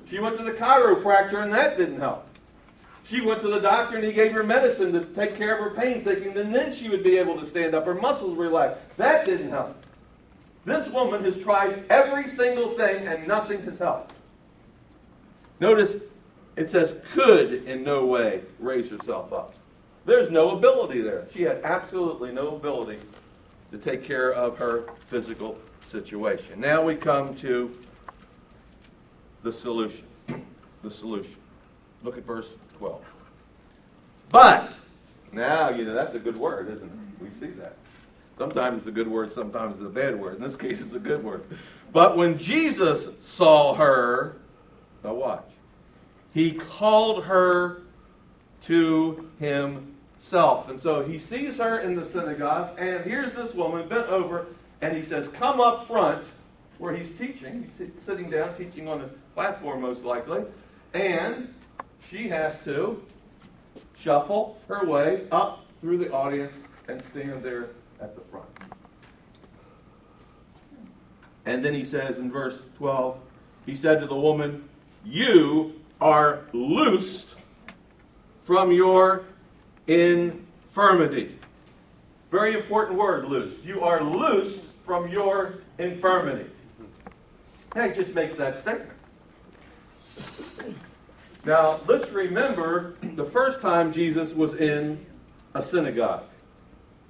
She 0.09 0.19
went 0.19 0.37
to 0.37 0.43
the 0.43 0.51
chiropractor, 0.51 1.43
and 1.43 1.51
that 1.53 1.77
didn't 1.77 1.99
help. 1.99 2.27
She 3.03 3.21
went 3.21 3.41
to 3.41 3.47
the 3.47 3.59
doctor, 3.59 3.95
and 3.95 4.05
he 4.05 4.13
gave 4.13 4.31
her 4.33 4.43
medicine 4.43 4.93
to 4.93 5.05
take 5.05 5.35
care 5.35 5.57
of 5.57 5.63
her 5.63 5.81
pain, 5.81 6.03
thinking 6.03 6.33
that 6.33 6.51
then 6.51 6.73
she 6.73 6.89
would 6.89 7.03
be 7.03 7.17
able 7.17 7.39
to 7.39 7.45
stand 7.45 7.73
up. 7.73 7.85
Her 7.85 7.95
muscles 7.95 8.37
relaxed. 8.37 8.79
That 8.97 9.25
didn't 9.25 9.49
help. 9.49 9.75
This 10.63 10.87
woman 10.89 11.23
has 11.23 11.37
tried 11.39 11.85
every 11.89 12.29
single 12.29 12.69
thing, 12.77 13.07
and 13.07 13.27
nothing 13.27 13.63
has 13.63 13.77
helped. 13.77 14.13
Notice 15.59 15.95
it 16.55 16.69
says, 16.69 16.95
could 17.13 17.65
in 17.65 17.83
no 17.83 18.05
way 18.05 18.41
raise 18.59 18.89
herself 18.89 19.31
up. 19.33 19.53
There's 20.05 20.29
no 20.29 20.51
ability 20.57 21.01
there. 21.01 21.27
She 21.33 21.43
had 21.43 21.61
absolutely 21.63 22.31
no 22.31 22.55
ability 22.55 22.99
to 23.71 23.77
take 23.77 24.03
care 24.03 24.33
of 24.33 24.57
her 24.57 24.83
physical 25.07 25.57
situation. 25.85 26.59
Now 26.59 26.81
we 26.83 26.95
come 26.95 27.35
to 27.35 27.71
the 29.43 29.51
solution. 29.51 30.05
the 30.83 30.91
solution. 30.91 31.35
Look 32.03 32.17
at 32.17 32.25
verse 32.25 32.55
12. 32.77 33.01
But, 34.29 34.71
now, 35.31 35.69
you 35.69 35.85
know, 35.85 35.93
that's 35.93 36.15
a 36.15 36.19
good 36.19 36.37
word, 36.37 36.69
isn't 36.69 36.87
it? 36.87 37.23
We 37.23 37.29
see 37.39 37.53
that. 37.57 37.75
Sometimes 38.37 38.79
it's 38.79 38.87
a 38.87 38.91
good 38.91 39.07
word, 39.07 39.31
sometimes 39.31 39.77
it's 39.77 39.85
a 39.85 39.89
bad 39.89 40.19
word. 40.19 40.37
In 40.37 40.41
this 40.41 40.55
case, 40.55 40.81
it's 40.81 40.95
a 40.95 40.99
good 40.99 41.23
word. 41.23 41.43
But 41.93 42.17
when 42.17 42.37
Jesus 42.37 43.09
saw 43.19 43.75
her, 43.75 44.37
now 45.03 45.13
watch, 45.13 45.47
he 46.33 46.53
called 46.53 47.25
her 47.25 47.81
to 48.63 49.29
himself. 49.39 50.69
And 50.69 50.79
so 50.79 51.03
he 51.03 51.19
sees 51.19 51.57
her 51.57 51.79
in 51.79 51.95
the 51.95 52.05
synagogue, 52.05 52.77
and 52.77 53.03
here's 53.03 53.33
this 53.33 53.53
woman 53.53 53.87
bent 53.87 54.07
over, 54.07 54.47
and 54.81 54.95
he 54.95 55.03
says, 55.03 55.27
Come 55.29 55.59
up 55.59 55.87
front 55.87 56.23
where 56.77 56.95
he's 56.95 57.15
teaching. 57.17 57.69
He's 57.77 57.89
sitting 58.05 58.29
down 58.29 58.55
teaching 58.55 58.87
on 58.87 59.01
a 59.01 59.07
platform, 59.35 59.81
most 59.81 60.03
likely. 60.03 60.43
And 60.93 61.53
she 62.09 62.27
has 62.29 62.55
to 62.65 63.01
shuffle 63.97 64.59
her 64.67 64.85
way 64.85 65.27
up 65.31 65.63
through 65.79 65.99
the 65.99 66.11
audience 66.11 66.57
and 66.87 67.03
stand 67.03 67.43
there 67.43 67.69
at 68.01 68.15
the 68.15 68.21
front. 68.21 68.47
And 71.45 71.63
then 71.63 71.73
he 71.73 71.85
says 71.85 72.17
in 72.17 72.31
verse 72.31 72.57
12, 72.77 73.19
he 73.65 73.75
said 73.75 74.01
to 74.01 74.07
the 74.07 74.15
woman, 74.15 74.67
You 75.05 75.79
are 76.01 76.41
loosed 76.51 77.27
from 78.43 78.71
your 78.71 79.23
infirmity. 79.87 81.37
Very 82.31 82.55
important 82.55 82.97
word, 82.97 83.25
loose. 83.25 83.53
You 83.63 83.81
are 83.81 84.03
loosed 84.03 84.61
from 84.85 85.09
your 85.09 85.55
infirmity. 85.77 86.49
That 87.75 87.95
just 87.95 88.13
makes 88.13 88.35
that 88.37 88.61
statement. 88.61 88.89
Now, 91.45 91.79
let's 91.87 92.09
remember 92.11 92.95
the 93.01 93.25
first 93.25 93.61
time 93.61 93.93
Jesus 93.93 94.33
was 94.33 94.53
in 94.55 95.03
a 95.53 95.61
synagogue 95.61 96.23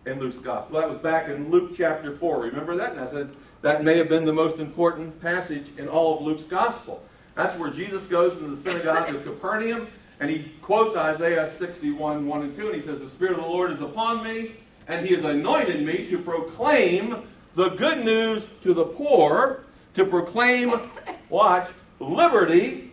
in 0.06 0.20
Luke's 0.20 0.40
gospel. 0.40 0.80
That 0.80 0.90
was 0.90 1.00
back 1.00 1.28
in 1.30 1.50
Luke 1.52 1.74
chapter 1.76 2.16
4. 2.16 2.40
Remember 2.42 2.76
that? 2.78 2.94
And 2.94 3.02
I 3.02 3.10
said 3.10 3.36
that 3.62 3.84
may 3.84 3.98
have 3.98 4.10
been 4.10 4.26
the 4.26 4.34
most 4.34 4.58
important 4.58 5.20
passage 5.22 5.68
in 5.78 5.88
all 5.88 6.18
of 6.18 6.24
Luke's 6.24 6.44
gospel. 6.44 7.04
That's 7.36 7.58
where 7.58 7.70
Jesus 7.70 8.04
goes 8.08 8.38
into 8.38 8.56
the 8.56 8.62
synagogue 8.62 9.14
of 9.16 9.24
Capernaum 9.24 9.88
and 10.22 10.30
he 10.30 10.52
quotes 10.62 10.96
Isaiah 10.96 11.52
61, 11.58 12.28
1 12.28 12.42
and 12.44 12.56
2, 12.56 12.68
and 12.68 12.76
he 12.76 12.82
says, 12.82 13.00
The 13.00 13.10
Spirit 13.10 13.34
of 13.34 13.44
the 13.44 13.50
Lord 13.50 13.72
is 13.72 13.82
upon 13.82 14.24
me, 14.24 14.52
and 14.88 15.06
he 15.06 15.16
has 15.16 15.24
anointed 15.24 15.84
me 15.84 16.08
to 16.12 16.20
proclaim 16.20 17.24
the 17.56 17.70
good 17.70 18.06
news 18.06 18.46
to 18.62 18.76
the 18.76 18.86
poor, 18.86 19.64
to 19.96 20.06
proclaim, 20.06 20.74
watch, 21.30 21.68
liberty 22.00 22.92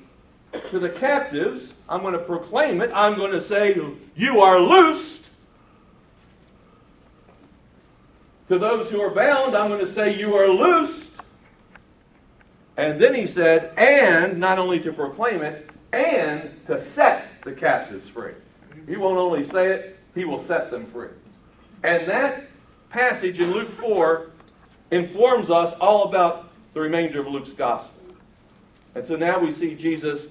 to 0.71 0.79
the 0.79 0.89
captives. 0.89 1.75
I'm 1.87 2.01
going 2.01 2.15
to 2.15 2.19
proclaim 2.19 2.81
it. 2.81 2.91
I'm 2.95 3.17
going 3.17 3.33
to 3.33 3.43
say, 3.43 3.79
You 4.17 4.41
are 4.41 4.59
loosed. 4.59 5.25
To 8.49 8.59
those 8.59 8.89
who 8.89 9.03
are 9.03 9.11
bound, 9.11 9.55
I'm 9.55 9.69
going 9.69 9.85
to 9.85 9.93
say, 9.93 10.19
You 10.19 10.35
are 10.35 10.49
loosed. 10.49 11.08
And 12.79 13.01
then 13.01 13.13
he 13.13 13.27
said, 13.27 13.73
and 13.77 14.39
not 14.39 14.59
only 14.59 14.79
to 14.81 14.93
proclaim 14.93 15.43
it, 15.43 15.69
and 15.93 16.65
to 16.69 16.81
set 16.81 17.25
the 17.43 17.53
captives 17.53 18.09
free. 18.09 18.35
He 18.87 18.97
won't 18.97 19.19
only 19.19 19.43
say 19.43 19.73
it, 19.73 19.99
he 20.15 20.25
will 20.25 20.43
set 20.45 20.71
them 20.71 20.87
free. 20.87 21.09
And 21.83 22.07
that 22.09 22.45
passage 22.89 23.41
in 23.41 23.51
Luke 23.51 23.71
4 23.71 24.31
informs 24.93 25.51
us 25.51 25.75
all 25.81 26.05
about 26.05 26.51
the 26.73 26.81
remainder 26.81 27.21
of 27.21 27.27
Luke's 27.27 27.53
gospel. 27.53 28.01
And 28.95 29.05
so 29.05 29.17
now 29.17 29.41
we 29.41 29.51
see 29.51 29.75
Jesus 29.75 30.31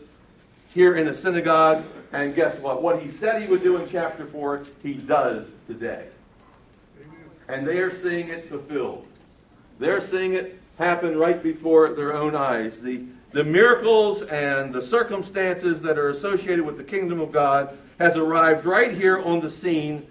here 0.73 0.95
in 0.95 1.09
a 1.09 1.13
synagogue, 1.13 1.83
and 2.13 2.33
guess 2.33 2.57
what? 2.59 2.81
What 2.81 3.01
he 3.01 3.11
said 3.11 3.41
he 3.41 3.47
would 3.49 3.63
do 3.63 3.75
in 3.75 3.89
chapter 3.89 4.25
4, 4.25 4.63
he 4.83 4.93
does 4.93 5.47
today. 5.67 6.07
And 7.49 7.67
they 7.67 7.79
are 7.79 7.91
seeing 7.91 8.29
it 8.29 8.47
fulfilled. 8.47 9.05
They're 9.79 10.01
seeing 10.01 10.33
it 10.33 10.61
happen 10.77 11.17
right 11.17 11.41
before 11.41 11.93
their 11.93 12.13
own 12.13 12.35
eyes. 12.35 12.81
The, 12.81 13.03
the 13.31 13.43
miracles 13.43 14.21
and 14.23 14.73
the 14.73 14.81
circumstances 14.81 15.81
that 15.81 15.97
are 15.97 16.09
associated 16.09 16.65
with 16.65 16.77
the 16.77 16.83
kingdom 16.83 17.19
of 17.19 17.31
God 17.31 17.77
has 17.99 18.15
arrived 18.15 18.65
right 18.65 18.91
here 18.91 19.19
on 19.19 19.39
the 19.39 19.49
scene 19.49 20.05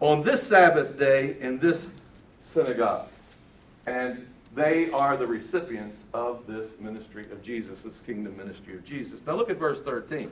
on 0.00 0.22
this 0.22 0.42
Sabbath 0.42 0.98
day 0.98 1.36
in 1.40 1.58
this 1.58 1.88
synagogue. 2.44 3.08
And 3.86 4.26
they 4.54 4.90
are 4.90 5.16
the 5.16 5.26
recipients 5.26 5.98
of 6.12 6.46
this 6.46 6.68
ministry 6.78 7.24
of 7.32 7.42
Jesus, 7.42 7.82
this 7.82 7.98
kingdom 8.00 8.36
ministry 8.36 8.74
of 8.74 8.84
Jesus. 8.84 9.20
Now 9.26 9.34
look 9.34 9.50
at 9.50 9.56
verse 9.56 9.80
13. 9.80 10.30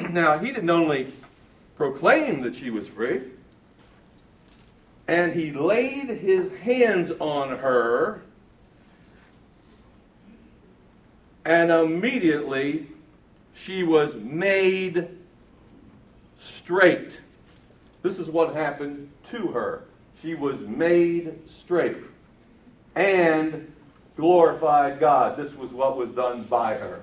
Now, 0.10 0.38
he 0.38 0.50
didn't 0.50 0.70
only 0.70 1.12
proclaim 1.76 2.42
that 2.42 2.56
she 2.56 2.70
was 2.70 2.88
free, 2.88 3.22
and 5.06 5.32
he 5.32 5.52
laid 5.52 6.08
his 6.08 6.50
hands 6.62 7.12
on 7.20 7.50
her 7.50 8.22
and 11.44 11.70
immediately 11.70 12.86
she 13.54 13.82
was 13.82 14.14
made 14.14 15.08
straight. 16.36 17.20
This 18.02 18.18
is 18.18 18.28
what 18.30 18.54
happened 18.54 19.10
to 19.30 19.48
her. 19.48 19.84
She 20.20 20.34
was 20.34 20.60
made 20.60 21.48
straight 21.48 21.98
and 22.94 23.72
glorified 24.16 25.00
God. 25.00 25.36
This 25.36 25.54
was 25.54 25.72
what 25.72 25.96
was 25.96 26.12
done 26.12 26.44
by 26.44 26.74
her. 26.74 27.02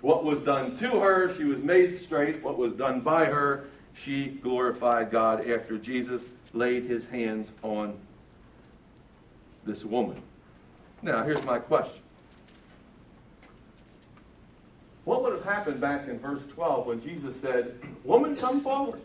What 0.00 0.24
was 0.24 0.40
done 0.40 0.76
to 0.78 1.00
her, 1.00 1.34
she 1.36 1.44
was 1.44 1.60
made 1.60 1.98
straight. 1.98 2.42
What 2.42 2.56
was 2.56 2.72
done 2.72 3.00
by 3.00 3.26
her, 3.26 3.68
she 3.92 4.28
glorified 4.28 5.10
God 5.10 5.48
after 5.48 5.76
Jesus 5.76 6.24
laid 6.52 6.84
his 6.84 7.06
hands 7.06 7.52
on 7.62 7.98
this 9.64 9.84
woman. 9.84 10.22
Now, 11.02 11.22
here's 11.22 11.44
my 11.44 11.58
question. 11.58 12.02
What 15.04 15.22
would 15.22 15.32
have 15.32 15.44
happened 15.44 15.80
back 15.80 16.08
in 16.08 16.18
verse 16.18 16.42
12 16.54 16.86
when 16.86 17.02
Jesus 17.02 17.40
said, 17.40 17.74
Woman, 18.04 18.36
come 18.36 18.60
forward? 18.60 19.00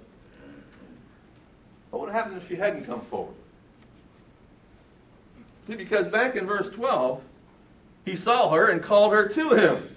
What 1.90 2.02
would 2.02 2.12
have 2.12 2.24
happened 2.24 2.42
if 2.42 2.48
she 2.48 2.56
hadn't 2.56 2.86
come 2.86 3.02
forward? 3.02 3.36
See, 5.68 5.76
because 5.76 6.08
back 6.08 6.36
in 6.36 6.46
verse 6.46 6.70
12, 6.70 7.24
he 8.04 8.16
saw 8.16 8.52
her 8.52 8.70
and 8.70 8.84
called 8.84 9.14
her 9.14 9.28
to 9.30 9.50
him. 9.52 9.96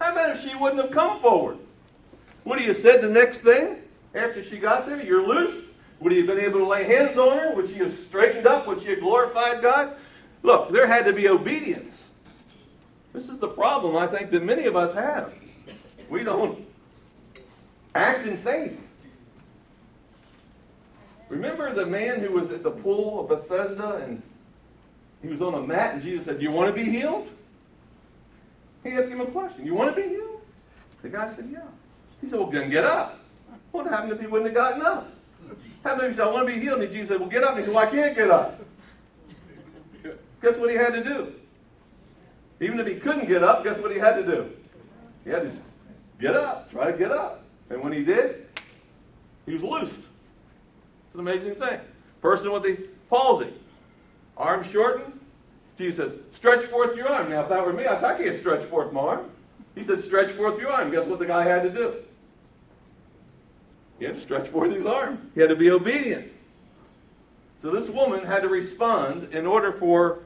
How 0.00 0.12
about 0.12 0.30
if 0.30 0.42
she 0.42 0.54
wouldn't 0.56 0.82
have 0.82 0.90
come 0.90 1.20
forward? 1.20 1.58
Would 2.44 2.58
he 2.58 2.66
have 2.66 2.76
said 2.76 3.00
the 3.00 3.08
next 3.08 3.40
thing 3.40 3.76
after 4.14 4.42
she 4.42 4.58
got 4.58 4.86
there? 4.86 5.02
You're 5.02 5.26
loosed. 5.26 5.64
Would 6.00 6.12
he 6.12 6.18
have 6.18 6.26
been 6.26 6.40
able 6.40 6.60
to 6.60 6.66
lay 6.66 6.84
hands 6.84 7.16
on 7.16 7.38
her? 7.38 7.54
Would 7.54 7.68
she 7.68 7.76
have 7.76 7.92
straightened 7.92 8.46
up? 8.46 8.66
Would 8.66 8.82
she 8.82 8.90
have 8.90 9.00
glorified 9.00 9.62
God? 9.62 9.96
Look, 10.42 10.72
there 10.72 10.86
had 10.86 11.06
to 11.06 11.12
be 11.12 11.28
obedience. 11.28 12.04
This 13.14 13.28
is 13.28 13.38
the 13.38 13.48
problem 13.48 13.96
I 13.96 14.08
think 14.08 14.30
that 14.30 14.44
many 14.44 14.66
of 14.66 14.74
us 14.74 14.92
have. 14.92 15.32
We 16.10 16.24
don't 16.24 16.66
act 17.94 18.26
in 18.26 18.36
faith. 18.36 18.90
Remember 21.28 21.72
the 21.72 21.86
man 21.86 22.20
who 22.20 22.32
was 22.32 22.50
at 22.50 22.64
the 22.64 22.72
pool 22.72 23.20
of 23.20 23.28
Bethesda 23.28 23.94
and 24.04 24.20
he 25.22 25.28
was 25.28 25.40
on 25.40 25.54
a 25.54 25.62
mat 25.62 25.94
and 25.94 26.02
Jesus 26.02 26.26
said, 26.26 26.38
Do 26.38 26.44
you 26.44 26.50
want 26.50 26.74
to 26.74 26.84
be 26.84 26.90
healed? 26.90 27.28
He 28.82 28.90
asked 28.90 29.08
him 29.08 29.20
a 29.20 29.26
question. 29.26 29.64
You 29.64 29.74
want 29.74 29.94
to 29.94 30.02
be 30.02 30.08
healed? 30.08 30.42
The 31.02 31.08
guy 31.08 31.32
said, 31.34 31.48
Yeah. 31.50 31.60
He 32.20 32.28
said, 32.28 32.40
Well, 32.40 32.50
then 32.50 32.68
get 32.68 32.84
up. 32.84 33.20
What 33.70 33.86
happened 33.86 34.12
if 34.12 34.20
he 34.20 34.26
wouldn't 34.26 34.54
have 34.54 34.56
gotten 34.56 34.82
up? 34.82 35.08
How 35.84 35.96
many 35.96 36.14
said, 36.14 36.26
I 36.26 36.30
want 36.30 36.48
to 36.48 36.54
be 36.54 36.60
healed? 36.60 36.82
And 36.82 36.92
Jesus 36.92 37.08
said, 37.08 37.20
Well, 37.20 37.28
get 37.28 37.44
up. 37.44 37.50
And 37.50 37.60
he 37.60 37.64
said, 37.64 37.74
Well, 37.74 37.86
I 37.86 37.90
can't 37.90 38.16
get 38.16 38.30
up. 38.30 38.60
Guess 40.42 40.56
what 40.56 40.68
he 40.68 40.76
had 40.76 40.92
to 40.94 41.04
do? 41.04 41.32
Even 42.64 42.80
if 42.80 42.86
he 42.86 42.94
couldn't 42.94 43.28
get 43.28 43.44
up, 43.44 43.62
guess 43.62 43.78
what 43.78 43.90
he 43.92 43.98
had 43.98 44.14
to 44.16 44.24
do? 44.24 44.50
He 45.22 45.30
had 45.30 45.48
to 45.48 45.54
get 46.18 46.34
up, 46.34 46.70
try 46.70 46.90
to 46.90 46.96
get 46.96 47.12
up. 47.12 47.44
And 47.68 47.82
when 47.82 47.92
he 47.92 48.02
did, 48.02 48.46
he 49.44 49.52
was 49.52 49.62
loosed. 49.62 50.00
It's 50.00 51.14
an 51.14 51.20
amazing 51.20 51.56
thing. 51.56 51.78
Person 52.22 52.50
with 52.50 52.62
the 52.62 52.88
palsy, 53.10 53.52
arm 54.38 54.64
shortened. 54.64 55.20
Jesus 55.76 56.12
says, 56.12 56.20
stretch 56.32 56.64
forth 56.64 56.96
your 56.96 57.06
arm. 57.08 57.28
Now, 57.28 57.42
if 57.42 57.50
that 57.50 57.66
were 57.66 57.72
me, 57.72 57.84
I 57.84 57.96
said, 57.96 58.04
I 58.04 58.22
can't 58.22 58.38
stretch 58.38 58.64
forth 58.64 58.92
my 58.92 59.00
arm. 59.00 59.30
He 59.74 59.82
said, 59.82 60.02
stretch 60.02 60.30
forth 60.30 60.58
your 60.58 60.70
arm. 60.70 60.90
Guess 60.90 61.06
what 61.06 61.18
the 61.18 61.26
guy 61.26 61.44
had 61.44 61.64
to 61.64 61.70
do? 61.70 61.96
He 63.98 64.06
had 64.06 64.14
to 64.14 64.20
stretch 64.20 64.48
forth 64.48 64.72
his 64.72 64.86
arm. 64.86 65.30
He 65.34 65.40
had 65.40 65.50
to 65.50 65.56
be 65.56 65.70
obedient. 65.70 66.32
So 67.60 67.70
this 67.70 67.90
woman 67.90 68.24
had 68.24 68.40
to 68.42 68.48
respond 68.48 69.34
in 69.34 69.46
order 69.46 69.70
for 69.70 70.20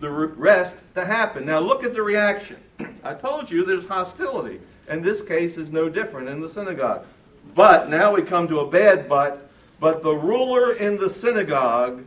the 0.00 0.10
rest 0.10 0.76
to 0.94 1.04
happen. 1.04 1.46
Now 1.46 1.60
look 1.60 1.84
at 1.84 1.92
the 1.92 2.02
reaction. 2.02 2.56
I 3.04 3.14
told 3.14 3.50
you 3.50 3.64
there's 3.64 3.86
hostility. 3.86 4.60
And 4.88 5.04
this 5.04 5.22
case 5.22 5.56
is 5.56 5.70
no 5.70 5.88
different 5.88 6.28
in 6.28 6.40
the 6.40 6.48
synagogue. 6.48 7.06
But 7.54 7.88
now 7.88 8.14
we 8.14 8.22
come 8.22 8.48
to 8.48 8.60
a 8.60 8.66
bad 8.68 9.08
but. 9.08 9.48
But 9.78 10.02
the 10.02 10.14
ruler 10.14 10.74
in 10.74 10.96
the 10.96 11.08
synagogue 11.08 12.04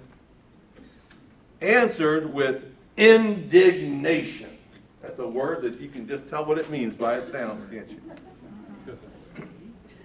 answered 1.61 2.33
with 2.33 2.65
indignation. 2.97 4.49
That's 5.01 5.19
a 5.19 5.27
word 5.27 5.61
that 5.63 5.79
you 5.79 5.89
can 5.89 6.07
just 6.07 6.27
tell 6.27 6.45
what 6.45 6.57
it 6.57 6.69
means 6.69 6.95
by 6.95 7.17
its 7.17 7.31
sound, 7.31 7.69
can't 7.71 7.89
you? 7.89 8.01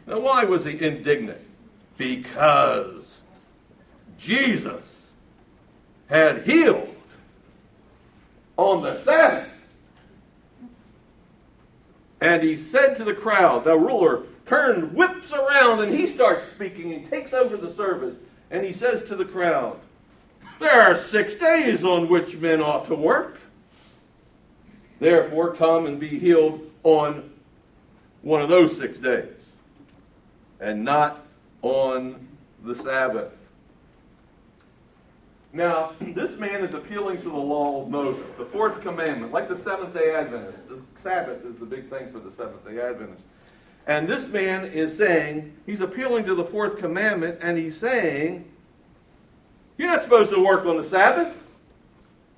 Now, 0.06 0.20
why 0.20 0.44
was 0.44 0.64
he 0.64 0.80
indignant? 0.80 1.40
Because 1.98 3.22
Jesus 4.16 5.12
had 6.08 6.46
healed 6.46 6.94
on 8.58 8.82
the 8.82 8.94
Sabbath. 8.94 9.48
And 12.20 12.42
he 12.42 12.56
said 12.56 12.96
to 12.96 13.04
the 13.04 13.14
crowd, 13.14 13.64
the 13.64 13.78
ruler 13.78 14.24
turned, 14.44 14.92
whips 14.92 15.32
around, 15.32 15.80
and 15.80 15.94
he 15.94 16.06
starts 16.06 16.46
speaking 16.46 16.92
and 16.92 17.08
takes 17.08 17.32
over 17.32 17.56
the 17.56 17.70
service. 17.70 18.18
And 18.50 18.66
he 18.66 18.72
says 18.72 19.02
to 19.04 19.16
the 19.16 19.24
crowd, 19.24 19.78
There 20.58 20.82
are 20.82 20.94
six 20.94 21.34
days 21.36 21.84
on 21.84 22.08
which 22.08 22.36
men 22.36 22.60
ought 22.60 22.86
to 22.86 22.94
work. 22.94 23.40
Therefore, 24.98 25.54
come 25.54 25.86
and 25.86 26.00
be 26.00 26.08
healed 26.08 26.68
on 26.82 27.30
one 28.22 28.42
of 28.42 28.48
those 28.48 28.76
six 28.76 28.98
days, 28.98 29.52
and 30.58 30.82
not 30.82 31.24
on 31.62 32.26
the 32.64 32.74
Sabbath. 32.74 33.37
Now, 35.58 35.94
this 36.00 36.36
man 36.36 36.62
is 36.62 36.74
appealing 36.74 37.16
to 37.18 37.28
the 37.28 37.36
law 37.36 37.82
of 37.82 37.90
Moses, 37.90 38.24
the 38.38 38.44
fourth 38.44 38.80
commandment, 38.80 39.32
like 39.32 39.48
the 39.48 39.56
Seventh 39.56 39.92
day 39.92 40.14
Adventist. 40.14 40.68
The 40.68 40.80
Sabbath 41.02 41.44
is 41.44 41.56
the 41.56 41.66
big 41.66 41.90
thing 41.90 42.12
for 42.12 42.20
the 42.20 42.30
Seventh 42.30 42.64
day 42.64 42.80
Adventist. 42.80 43.26
And 43.88 44.06
this 44.06 44.28
man 44.28 44.66
is 44.66 44.96
saying, 44.96 45.56
he's 45.66 45.80
appealing 45.80 46.24
to 46.26 46.36
the 46.36 46.44
fourth 46.44 46.78
commandment, 46.78 47.38
and 47.42 47.58
he's 47.58 47.76
saying, 47.76 48.48
You're 49.76 49.88
not 49.88 50.00
supposed 50.00 50.30
to 50.30 50.40
work 50.40 50.64
on 50.64 50.76
the 50.76 50.84
Sabbath. 50.84 51.36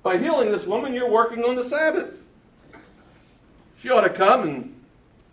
By 0.01 0.17
healing 0.17 0.51
this 0.51 0.65
woman, 0.65 0.91
you're 0.91 1.09
working 1.09 1.43
on 1.43 1.55
the 1.55 1.65
Sabbath. 1.65 2.23
She 3.77 3.91
ought 3.91 4.01
to 4.01 4.09
come 4.09 4.49
and 4.49 4.80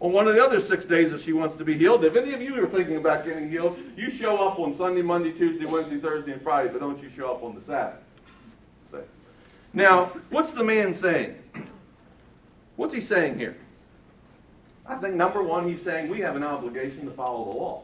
on 0.00 0.12
one 0.12 0.28
of 0.28 0.34
the 0.34 0.42
other 0.42 0.60
six 0.60 0.84
days 0.84 1.12
if 1.12 1.22
she 1.22 1.32
wants 1.32 1.56
to 1.56 1.64
be 1.64 1.76
healed. 1.76 2.04
If 2.04 2.14
any 2.14 2.32
of 2.32 2.40
you 2.40 2.62
are 2.62 2.68
thinking 2.68 2.96
about 2.96 3.24
getting 3.24 3.50
healed, 3.50 3.78
you 3.96 4.10
show 4.10 4.36
up 4.36 4.58
on 4.58 4.74
Sunday, 4.74 5.02
Monday, 5.02 5.32
Tuesday, 5.32 5.66
Wednesday, 5.66 5.98
Thursday, 5.98 6.32
and 6.32 6.42
Friday, 6.42 6.70
but 6.70 6.80
don't 6.80 7.02
you 7.02 7.10
show 7.10 7.32
up 7.32 7.42
on 7.42 7.54
the 7.54 7.60
Sabbath. 7.62 8.00
Now, 9.72 10.06
what's 10.30 10.52
the 10.52 10.64
man 10.64 10.94
saying? 10.94 11.36
What's 12.76 12.94
he 12.94 13.00
saying 13.00 13.38
here? 13.38 13.56
I 14.86 14.96
think 14.96 15.14
number 15.14 15.42
one, 15.42 15.68
he's 15.68 15.82
saying 15.82 16.08
we 16.08 16.20
have 16.20 16.36
an 16.36 16.42
obligation 16.42 17.04
to 17.04 17.10
follow 17.10 17.50
the 17.50 17.58
law. 17.58 17.82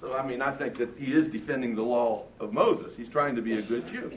So, 0.00 0.14
I 0.14 0.26
mean, 0.26 0.42
I 0.42 0.50
think 0.50 0.76
that 0.76 0.90
he 0.98 1.14
is 1.14 1.28
defending 1.28 1.74
the 1.74 1.82
law 1.82 2.24
of 2.38 2.52
Moses. 2.52 2.94
He's 2.94 3.08
trying 3.08 3.34
to 3.36 3.42
be 3.42 3.54
a 3.58 3.62
good 3.62 3.88
Jew. 3.88 4.12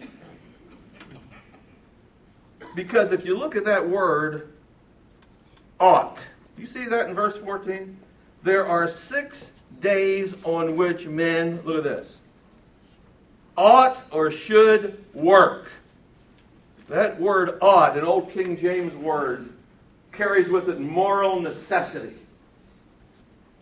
Because 2.75 3.11
if 3.11 3.23
you 3.23 3.37
look 3.37 3.55
at 3.55 3.63
that 3.65 3.87
word, 3.87 4.51
ought. 5.79 6.25
You 6.57 6.65
see 6.65 6.85
that 6.85 7.07
in 7.09 7.15
verse 7.15 7.37
14? 7.37 7.97
There 8.43 8.67
are 8.67 8.87
six 8.87 9.51
days 9.81 10.35
on 10.43 10.75
which 10.75 11.07
men, 11.07 11.61
look 11.63 11.77
at 11.77 11.83
this, 11.83 12.19
ought 13.57 14.01
or 14.11 14.31
should 14.31 15.03
work. 15.13 15.71
That 16.87 17.19
word 17.19 17.57
ought, 17.61 17.97
an 17.97 18.05
old 18.05 18.31
King 18.31 18.57
James 18.57 18.95
word, 18.95 19.49
carries 20.11 20.49
with 20.49 20.69
it 20.69 20.79
moral 20.79 21.41
necessity. 21.41 22.15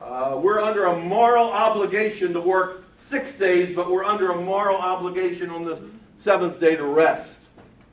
Uh, 0.01 0.39
we're 0.41 0.62
under 0.62 0.86
a 0.86 0.99
moral 0.99 1.49
obligation 1.49 2.34
to 2.34 2.41
work 2.41 2.84
six 2.95 3.34
days, 3.34 3.75
but 3.75 3.89
we're 3.89 4.04
under 4.04 4.32
a 4.32 4.41
moral 4.41 4.78
obligation 4.78 5.49
on 5.49 5.63
the 5.63 5.82
seventh 6.17 6.60
day 6.60 6.75
to 6.75 6.86
rest. 6.86 7.39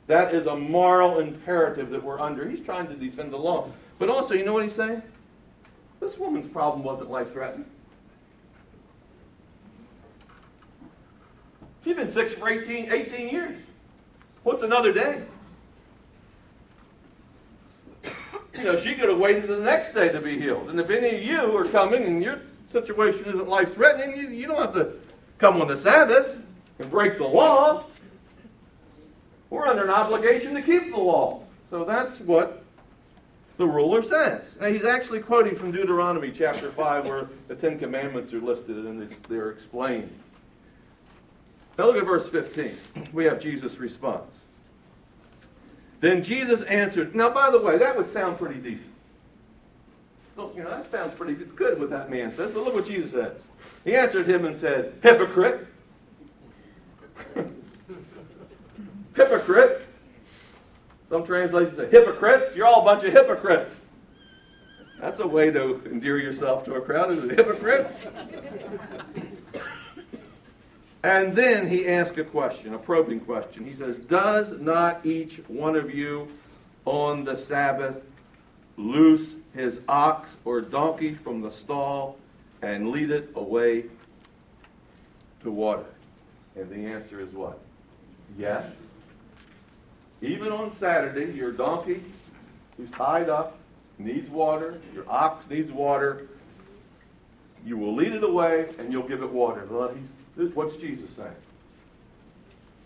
That 0.07 0.35
is 0.35 0.45
a 0.45 0.55
moral 0.55 1.19
imperative 1.19 1.89
that 1.89 2.03
we're 2.03 2.19
under. 2.19 2.47
He's 2.47 2.61
trying 2.61 2.87
to 2.87 2.93
defend 2.93 3.31
the 3.31 3.37
law. 3.37 3.69
But 4.03 4.09
also, 4.09 4.33
you 4.33 4.43
know 4.43 4.51
what 4.51 4.63
he's 4.63 4.73
saying? 4.73 5.01
This 6.01 6.17
woman's 6.17 6.49
problem 6.49 6.83
wasn't 6.83 7.09
life 7.09 7.31
threatening. 7.31 7.65
She's 11.85 11.95
been 11.95 12.09
sick 12.09 12.31
for 12.31 12.49
18, 12.49 12.91
18 12.91 13.29
years. 13.29 13.61
What's 14.43 14.61
another 14.61 14.91
day? 14.91 15.23
You 18.53 18.63
know, 18.65 18.75
she 18.75 18.93
could 18.93 19.07
have 19.07 19.19
waited 19.19 19.47
the 19.47 19.61
next 19.61 19.93
day 19.93 20.09
to 20.09 20.19
be 20.19 20.37
healed. 20.37 20.69
And 20.69 20.81
if 20.81 20.89
any 20.89 21.15
of 21.15 21.23
you 21.23 21.55
are 21.55 21.63
coming 21.63 22.03
and 22.03 22.21
your 22.21 22.41
situation 22.67 23.23
isn't 23.23 23.47
life 23.47 23.73
threatening, 23.73 24.19
you, 24.19 24.27
you 24.27 24.47
don't 24.47 24.59
have 24.59 24.73
to 24.73 24.95
come 25.37 25.61
on 25.61 25.69
the 25.69 25.77
Sabbath 25.77 26.43
and 26.77 26.91
break 26.91 27.17
the 27.17 27.23
law. 27.23 27.85
We're 29.49 29.65
under 29.65 29.85
an 29.85 29.89
obligation 29.89 30.55
to 30.55 30.61
keep 30.61 30.91
the 30.91 30.99
law. 30.99 31.43
So 31.69 31.85
that's 31.85 32.19
what 32.19 32.62
the 33.63 33.69
ruler 33.69 34.01
says. 34.01 34.57
Now, 34.59 34.67
he's 34.67 34.83
actually 34.83 35.21
quoting 35.21 35.55
from 35.55 35.71
Deuteronomy 35.71 36.31
chapter 36.31 36.69
5, 36.69 37.07
where 37.07 37.29
the 37.47 37.55
Ten 37.55 37.79
Commandments 37.79 38.33
are 38.33 38.41
listed 38.41 38.75
and 38.75 39.09
they're 39.29 39.51
explained. 39.51 40.13
Now, 41.77 41.85
look 41.85 41.95
at 41.95 42.05
verse 42.05 42.27
15. 42.27 42.77
We 43.13 43.23
have 43.23 43.39
Jesus' 43.39 43.77
response. 43.77 44.41
Then 46.01 46.21
Jesus 46.23 46.63
answered. 46.63 47.15
Now, 47.15 47.29
by 47.29 47.51
the 47.51 47.59
way, 47.59 47.77
that 47.77 47.95
would 47.95 48.09
sound 48.09 48.37
pretty 48.37 48.59
decent. 48.59 48.91
So, 50.35 50.51
you 50.57 50.63
know, 50.63 50.69
that 50.69 50.91
sounds 50.91 51.13
pretty 51.13 51.35
good 51.35 51.79
what 51.79 51.89
that 51.91 52.09
man 52.09 52.33
says, 52.33 52.51
but 52.51 52.65
look 52.65 52.73
what 52.73 52.85
Jesus 52.85 53.11
says. 53.11 53.47
He 53.85 53.95
answered 53.95 54.27
him 54.27 54.43
and 54.43 54.57
said, 54.57 54.93
Hypocrite. 55.01 55.67
Hypocrite. 59.15 59.85
Some 61.13 61.23
translations 61.23 61.77
say 61.77 61.87
hypocrites. 61.91 62.55
You're 62.55 62.65
all 62.65 62.81
a 62.81 62.85
bunch 62.85 63.03
of 63.03 63.13
hypocrites. 63.13 63.77
That's 64.99 65.19
a 65.19 65.27
way 65.27 65.51
to 65.51 65.79
endear 65.85 66.17
yourself 66.17 66.65
to 66.65 66.73
a 66.73 66.81
crowd 66.81 67.11
of 67.11 67.29
hypocrites. 67.29 67.99
And 71.03 71.35
then 71.35 71.67
he 71.67 71.87
asks 71.87 72.17
a 72.17 72.23
question, 72.23 72.73
a 72.73 72.79
probing 72.79 73.19
question. 73.19 73.63
He 73.63 73.75
says, 73.75 73.99
Does 73.99 74.59
not 74.59 75.05
each 75.05 75.37
one 75.47 75.75
of 75.75 75.93
you 75.93 76.29
on 76.83 77.25
the 77.25 77.37
Sabbath 77.37 78.03
loose 78.75 79.35
his 79.53 79.81
ox 79.87 80.37
or 80.43 80.61
donkey 80.61 81.13
from 81.13 81.41
the 81.41 81.51
stall 81.51 82.17
and 82.63 82.89
lead 82.89 83.11
it 83.11 83.29
away 83.35 83.85
to 85.43 85.51
water? 85.51 85.85
And 86.55 86.71
the 86.71 86.87
answer 86.91 87.19
is 87.19 87.31
what? 87.33 87.59
Yes. 88.35 88.71
Even 90.23 90.53
on 90.53 90.71
Saturday, 90.71 91.33
your 91.33 91.51
donkey 91.51 92.01
who's 92.77 92.89
tied 92.91 93.27
up 93.27 93.57
needs 93.99 94.29
water, 94.29 94.79
your 94.95 95.03
ox 95.09 95.49
needs 95.49 95.69
water. 95.71 96.27
You 97.65 97.77
will 97.77 97.93
lead 97.93 98.13
it 98.13 98.23
away 98.23 98.69
and 98.79 98.91
you'll 98.91 99.07
give 99.07 99.21
it 99.21 99.29
water. 99.29 99.65
What's 100.53 100.77
Jesus 100.77 101.09
saying? 101.11 101.35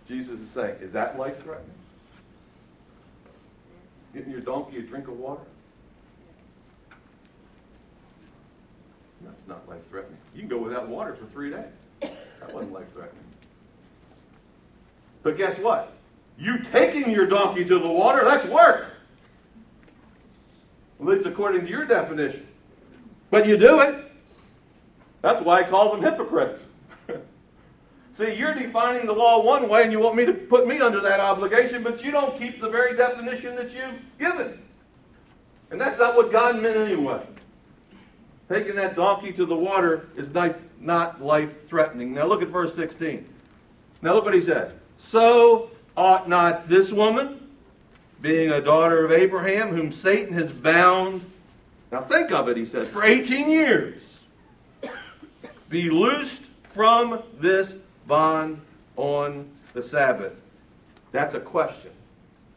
Jesus 0.07 0.39
is 0.39 0.49
saying, 0.49 0.77
is 0.81 0.91
that 0.93 1.19
life 1.19 1.43
threatening? 1.43 1.69
Getting 4.15 4.31
your 4.31 4.41
donkey 4.41 4.79
a 4.79 4.81
drink 4.81 5.07
of 5.07 5.19
water? 5.19 5.43
That's 9.21 9.47
not 9.47 9.67
life 9.69 9.87
threatening. 9.89 10.17
You 10.33 10.39
can 10.39 10.49
go 10.49 10.57
without 10.57 10.87
water 10.87 11.13
for 11.13 11.25
three 11.25 11.51
days. 11.51 11.65
That 11.99 12.51
wasn't 12.51 12.73
life 12.73 12.91
threatening. 12.93 13.23
But 15.21 15.37
guess 15.37 15.59
what? 15.59 15.93
You 16.37 16.59
taking 16.59 17.09
your 17.09 17.25
donkey 17.25 17.65
to 17.65 17.79
the 17.79 17.87
water, 17.87 18.23
that's 18.23 18.45
work. 18.45 18.85
At 20.99 21.05
least 21.05 21.25
according 21.25 21.65
to 21.65 21.69
your 21.69 21.85
definition. 21.85 22.47
But 23.29 23.45
you 23.45 23.57
do 23.57 23.79
it. 23.79 24.11
That's 25.21 25.41
why 25.41 25.63
he 25.63 25.69
calls 25.69 25.91
them 25.91 26.01
hypocrites. 26.01 26.65
See, 28.13 28.35
you're 28.35 28.53
defining 28.53 29.05
the 29.05 29.13
law 29.13 29.43
one 29.43 29.67
way 29.67 29.83
and 29.83 29.91
you 29.91 29.99
want 29.99 30.15
me 30.15 30.25
to 30.25 30.33
put 30.33 30.67
me 30.67 30.79
under 30.79 31.01
that 31.01 31.19
obligation, 31.19 31.83
but 31.83 32.03
you 32.03 32.11
don't 32.11 32.37
keep 32.37 32.61
the 32.61 32.69
very 32.69 32.95
definition 32.95 33.55
that 33.55 33.73
you've 33.73 34.05
given. 34.17 34.61
And 35.69 35.81
that's 35.81 35.99
not 35.99 36.15
what 36.15 36.31
God 36.31 36.61
meant 36.61 36.77
anyway. 36.77 37.25
Taking 38.49 38.75
that 38.75 38.95
donkey 38.95 39.33
to 39.33 39.45
the 39.45 39.55
water 39.55 40.07
is 40.15 40.31
not 40.79 41.21
life 41.21 41.67
threatening. 41.67 42.13
Now 42.13 42.25
look 42.27 42.41
at 42.41 42.47
verse 42.47 42.73
16. 42.73 43.27
Now 44.01 44.13
look 44.13 44.23
what 44.23 44.33
he 44.33 44.41
says. 44.41 44.73
So 44.95 45.71
ought 45.97 46.29
not 46.29 46.69
this 46.69 46.91
woman, 46.91 47.49
being 48.21 48.51
a 48.51 48.61
daughter 48.61 49.03
of 49.03 49.11
Abraham, 49.11 49.69
whom 49.69 49.91
Satan 49.91 50.33
has 50.33 50.53
bound, 50.53 51.29
now 51.91 51.99
think 52.01 52.31
of 52.31 52.47
it, 52.47 52.55
he 52.55 52.65
says, 52.65 52.87
for 52.87 53.03
18 53.03 53.49
years, 53.49 54.21
be 55.69 55.89
loosed 55.89 56.43
from 56.69 57.21
this 57.39 57.75
bond 58.05 58.61
on 58.95 59.49
the 59.73 59.81
Sabbath? 59.81 60.39
That's 61.11 61.33
a 61.33 61.39
question. 61.39 61.91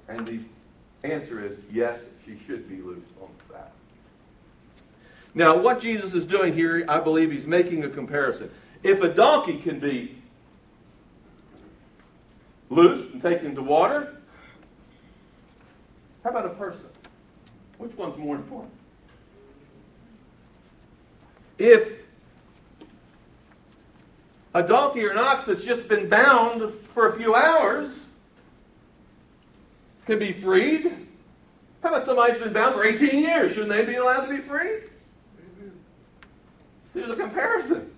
And 0.09 0.27
the 0.27 0.41
answer 1.03 1.45
is 1.45 1.57
yes, 1.71 2.01
she 2.25 2.39
should 2.47 2.69
be 2.69 2.77
loosed 2.77 3.13
on 3.21 3.31
the 3.39 3.55
Sabbath. 3.55 3.73
Now, 5.35 5.57
what 5.57 5.81
Jesus 5.81 6.15
is 6.15 6.27
doing 6.27 6.53
here, 6.53 6.85
I 6.89 7.01
believe 7.01 7.31
he's 7.31 7.47
making 7.47 7.85
a 7.85 7.89
comparison. 7.89 8.51
If 8.83 9.01
a 9.03 9.09
donkey 9.09 9.59
can 9.59 9.79
be 9.79 10.20
loosed 12.71 13.11
and 13.11 13.21
taken 13.21 13.55
to 13.57 13.63
water, 13.63 14.17
how 16.25 16.31
about 16.31 16.47
a 16.47 16.51
person? 16.51 16.89
Which 17.79 17.97
one's 17.97 18.17
more 18.17 18.37
important? 18.37 18.73
If 21.59 22.01
a 24.55 24.63
donkey 24.63 25.05
or 25.05 25.11
an 25.11 25.19
ox 25.19 25.47
that's 25.47 25.65
just 25.65 25.89
been 25.89 26.09
bound 26.09 26.73
for 26.95 27.09
a 27.09 27.17
few 27.19 27.35
hours 27.35 28.07
can 30.07 30.19
be 30.19 30.33
freed, 30.33 31.07
how 31.83 31.91
about 31.91 32.05
somebody 32.05 32.33
who's 32.33 32.43
been 32.43 32.53
bound 32.53 32.75
for 32.75 32.85
18 32.85 33.21
years? 33.21 33.53
Shouldn't 33.53 33.71
they 33.71 33.85
be 33.85 33.97
allowed 33.97 34.27
to 34.27 34.35
be 34.35 34.41
free? 34.41 34.81
There's 36.95 37.11
a 37.11 37.17
comparison. 37.17 37.91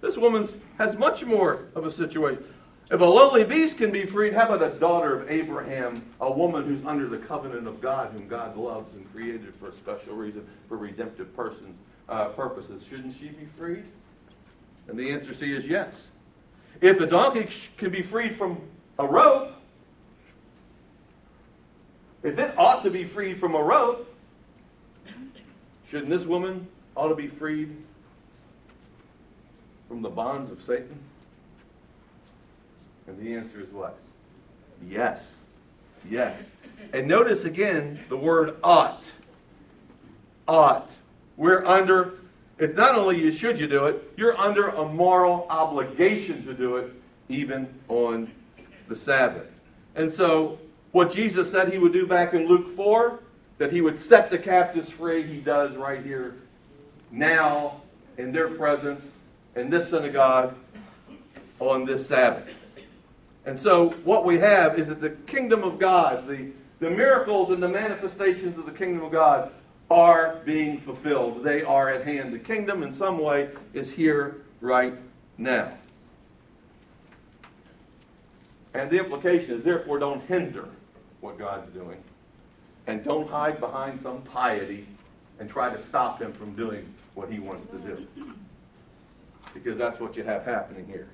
This 0.00 0.16
woman 0.16 0.48
has 0.78 0.96
much 0.96 1.24
more 1.24 1.66
of 1.74 1.84
a 1.84 1.90
situation. 1.90 2.44
If 2.90 3.00
a 3.00 3.04
lowly 3.04 3.44
beast 3.44 3.78
can 3.78 3.92
be 3.92 4.04
freed, 4.04 4.32
how 4.32 4.52
about 4.52 4.62
a 4.62 4.76
daughter 4.76 5.20
of 5.20 5.30
Abraham, 5.30 5.94
a 6.20 6.30
woman 6.30 6.64
who's 6.64 6.84
under 6.84 7.06
the 7.06 7.18
covenant 7.18 7.68
of 7.68 7.80
God, 7.80 8.10
whom 8.12 8.26
God 8.26 8.56
loves 8.56 8.94
and 8.94 9.10
created 9.12 9.54
for 9.54 9.68
a 9.68 9.72
special 9.72 10.16
reason, 10.16 10.44
for 10.68 10.76
redemptive 10.76 11.34
persons, 11.36 11.78
uh, 12.08 12.30
purposes? 12.30 12.84
Shouldn't 12.84 13.16
she 13.16 13.28
be 13.28 13.46
freed? 13.56 13.84
And 14.88 14.98
the 14.98 15.12
answer 15.12 15.32
C 15.32 15.54
is 15.54 15.68
yes. 15.68 16.08
If 16.80 16.98
a 16.98 17.06
donkey 17.06 17.48
can 17.76 17.90
be 17.90 18.02
freed 18.02 18.34
from 18.34 18.60
a 18.98 19.06
rope, 19.06 19.52
if 22.24 22.40
it 22.40 22.58
ought 22.58 22.82
to 22.82 22.90
be 22.90 23.04
freed 23.04 23.38
from 23.38 23.54
a 23.54 23.62
rope, 23.62 24.12
shouldn't 25.86 26.10
this 26.10 26.24
woman 26.24 26.66
ought 26.96 27.08
to 27.08 27.14
be 27.14 27.28
freed 27.28 27.76
from 29.86 30.02
the 30.02 30.10
bonds 30.10 30.50
of 30.50 30.60
Satan? 30.60 30.98
And 33.10 33.18
the 33.26 33.34
answer 33.34 33.60
is 33.60 33.68
what? 33.72 33.96
Yes. 34.86 35.34
Yes. 36.08 36.48
And 36.92 37.08
notice 37.08 37.44
again 37.44 37.98
the 38.08 38.16
word 38.16 38.54
ought. 38.62 39.10
Ought. 40.46 40.92
We're 41.36 41.64
under, 41.66 42.20
it's 42.58 42.76
not 42.76 42.94
only 42.94 43.20
you 43.20 43.32
should 43.32 43.58
you 43.58 43.66
do 43.66 43.86
it, 43.86 44.12
you're 44.16 44.38
under 44.38 44.68
a 44.68 44.86
moral 44.86 45.48
obligation 45.50 46.46
to 46.46 46.54
do 46.54 46.76
it, 46.76 46.92
even 47.28 47.66
on 47.88 48.30
the 48.86 48.94
Sabbath. 48.94 49.60
And 49.96 50.12
so, 50.12 50.58
what 50.92 51.10
Jesus 51.10 51.50
said 51.50 51.72
he 51.72 51.78
would 51.78 51.92
do 51.92 52.06
back 52.06 52.32
in 52.32 52.46
Luke 52.46 52.68
4, 52.68 53.18
that 53.58 53.72
he 53.72 53.80
would 53.80 53.98
set 53.98 54.30
the 54.30 54.38
captives 54.38 54.88
free, 54.88 55.24
he 55.24 55.40
does 55.40 55.74
right 55.74 56.04
here, 56.04 56.36
now, 57.10 57.80
in 58.18 58.30
their 58.30 58.50
presence, 58.50 59.04
in 59.56 59.68
this 59.68 59.90
synagogue, 59.90 60.54
on 61.58 61.84
this 61.84 62.06
Sabbath. 62.06 62.48
And 63.50 63.58
so 63.58 63.90
what 64.04 64.24
we 64.24 64.38
have 64.38 64.78
is 64.78 64.86
that 64.86 65.00
the 65.00 65.10
kingdom 65.10 65.64
of 65.64 65.80
God, 65.80 66.28
the, 66.28 66.52
the 66.78 66.88
miracles 66.88 67.50
and 67.50 67.60
the 67.60 67.68
manifestations 67.68 68.56
of 68.56 68.64
the 68.64 68.70
kingdom 68.70 69.02
of 69.02 69.10
God 69.10 69.50
are 69.90 70.36
being 70.44 70.78
fulfilled. 70.78 71.42
They 71.42 71.64
are 71.64 71.88
at 71.88 72.04
hand. 72.04 72.32
The 72.32 72.38
kingdom, 72.38 72.84
in 72.84 72.92
some 72.92 73.18
way, 73.18 73.50
is 73.74 73.90
here 73.90 74.42
right 74.60 74.94
now. 75.36 75.76
And 78.74 78.88
the 78.88 79.00
implication 79.00 79.52
is, 79.52 79.64
therefore, 79.64 79.98
don't 79.98 80.22
hinder 80.26 80.68
what 81.20 81.36
God's 81.36 81.70
doing. 81.70 82.00
And 82.86 83.02
don't 83.02 83.28
hide 83.28 83.58
behind 83.58 84.00
some 84.00 84.22
piety 84.22 84.86
and 85.40 85.50
try 85.50 85.74
to 85.74 85.78
stop 85.82 86.22
him 86.22 86.32
from 86.32 86.54
doing 86.54 86.86
what 87.14 87.28
he 87.32 87.40
wants 87.40 87.66
to 87.66 87.78
do. 87.78 88.06
Because 89.52 89.76
that's 89.76 89.98
what 89.98 90.16
you 90.16 90.22
have 90.22 90.44
happening 90.44 90.86
here. 90.86 91.08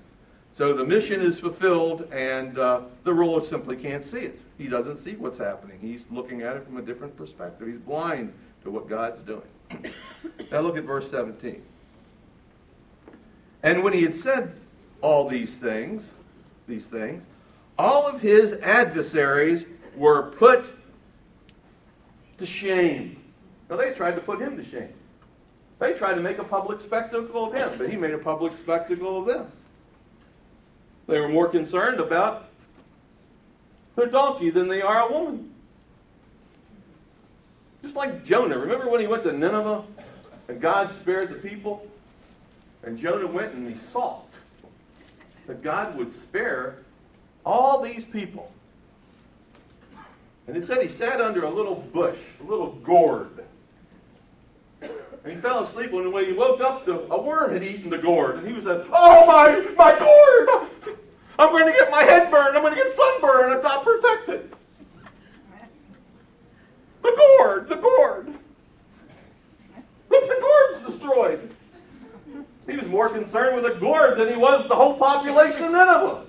So 0.57 0.73
the 0.73 0.87
mission 0.87 1.21
is 1.21 1.38
fulfilled, 1.38 2.11
and 2.11 2.59
uh, 2.59 2.81
the 3.05 3.12
ruler 3.12 3.45
simply 3.45 3.77
can't 3.77 4.03
see 4.03 4.21
it. 4.21 4.40
He 4.57 4.69
doesn't 4.69 4.97
see 4.97 5.14
what's 5.14 5.37
happening. 5.37 5.79
He's 5.83 6.07
looking 6.11 6.40
at 6.40 6.57
it 6.57 6.64
from 6.64 6.79
a 6.79 6.81
different 6.81 7.14
perspective. 7.14 7.69
He's 7.69 7.79
blind 7.79 8.33
to 8.64 8.71
what 8.71 8.88
God's 8.88 9.21
doing. 9.21 9.42
now 10.51 10.61
look 10.61 10.79
at 10.79 10.85
verse 10.85 11.11
17. 11.11 11.62
And 13.64 13.85
when 13.85 13.92
he 13.92 14.01
had 14.01 14.14
said 14.14 14.59
all 15.03 15.29
these 15.29 15.59
things, 15.59 16.14
these 16.66 16.87
things, 16.87 17.27
all 17.79 18.07
of 18.07 18.23
his 18.23 18.53
adversaries 18.62 19.66
were 19.95 20.31
put 20.31 20.64
to 22.38 22.47
shame. 22.47 23.23
Now 23.69 23.77
they 23.77 23.92
tried 23.92 24.14
to 24.14 24.23
put 24.23 24.40
him 24.40 24.57
to 24.57 24.64
shame. 24.64 24.95
They 25.81 25.92
tried 25.92 26.14
to 26.14 26.23
make 26.23 26.38
a 26.38 26.45
public 26.45 26.81
spectacle 26.81 27.45
of 27.45 27.53
him, 27.53 27.77
but 27.77 27.90
he 27.90 27.99
made 27.99 28.14
a 28.14 28.19
public 28.19 28.57
spectacle 28.57 29.19
of 29.19 29.27
them. 29.27 29.53
They 31.07 31.21
were 31.21 31.29
more 31.29 31.49
concerned 31.49 32.01
about 32.01 32.49
their 33.95 34.07
donkey 34.07 34.51
than 34.51 34.69
they 34.69 34.83
are 34.83 35.09
a 35.09 35.12
woman. 35.12 35.53
Just 37.83 37.97
like 37.97 38.25
Jonah. 38.25 38.59
Remember 38.59 38.88
when 38.88 39.01
he 39.01 39.07
went 39.07 39.23
to 39.23 39.33
Nineveh 39.33 39.85
and 40.49 40.61
God 40.61 40.92
spared 40.92 41.31
the 41.31 41.37
people? 41.37 41.87
And 42.83 42.99
Jonah 42.99 43.27
went 43.27 43.55
and 43.55 43.69
he 43.71 43.79
saw 43.79 44.23
that 45.47 45.62
God 45.62 45.97
would 45.97 46.12
spare 46.12 46.79
all 47.45 47.81
these 47.81 48.05
people. 48.05 48.51
And 50.49 50.57
it 50.57 50.66
said 50.66 50.83
he 50.83 50.88
sat 50.88 51.21
under 51.21 51.45
a 51.45 51.51
little 51.51 51.77
bush, 51.77 52.19
a 52.40 52.45
little 52.45 52.73
gourd. 52.73 53.45
And 55.26 55.34
he 55.34 55.40
fell 55.40 55.64
asleep, 55.64 55.92
and 55.92 56.12
when 56.12 56.24
he 56.24 56.32
woke 56.32 56.60
up, 56.60 56.86
the, 56.86 57.00
a 57.12 57.20
worm 57.20 57.52
had 57.52 57.64
eaten 57.64 57.90
the 57.90 57.98
gourd. 57.98 58.36
And 58.36 58.46
he 58.46 58.52
was 58.52 58.64
like, 58.64 58.86
Oh, 58.92 59.26
my, 59.26 59.58
my 59.76 59.98
gourd! 59.98 60.68
I'm 61.36 61.50
going 61.50 61.66
to 61.66 61.72
get 61.72 61.90
my 61.90 62.04
head 62.04 62.30
burned. 62.30 62.56
I'm 62.56 62.62
going 62.62 62.76
to 62.76 62.80
get 62.80 62.92
sunburned. 62.92 63.54
I'm 63.54 63.60
not 63.60 63.82
protected. 63.84 64.54
The 67.02 67.36
gourd, 67.40 67.68
the 67.68 67.74
gourd. 67.74 68.28
Look, 70.10 70.28
the 70.28 70.40
gourd's 70.40 70.94
destroyed. 70.94 71.52
He 72.68 72.76
was 72.76 72.86
more 72.86 73.08
concerned 73.08 73.56
with 73.56 73.64
the 73.64 73.80
gourd 73.80 74.18
than 74.18 74.28
he 74.28 74.36
was 74.36 74.68
the 74.68 74.76
whole 74.76 74.96
population 74.96 75.64
of 75.64 75.72
Nineveh. 75.72 76.24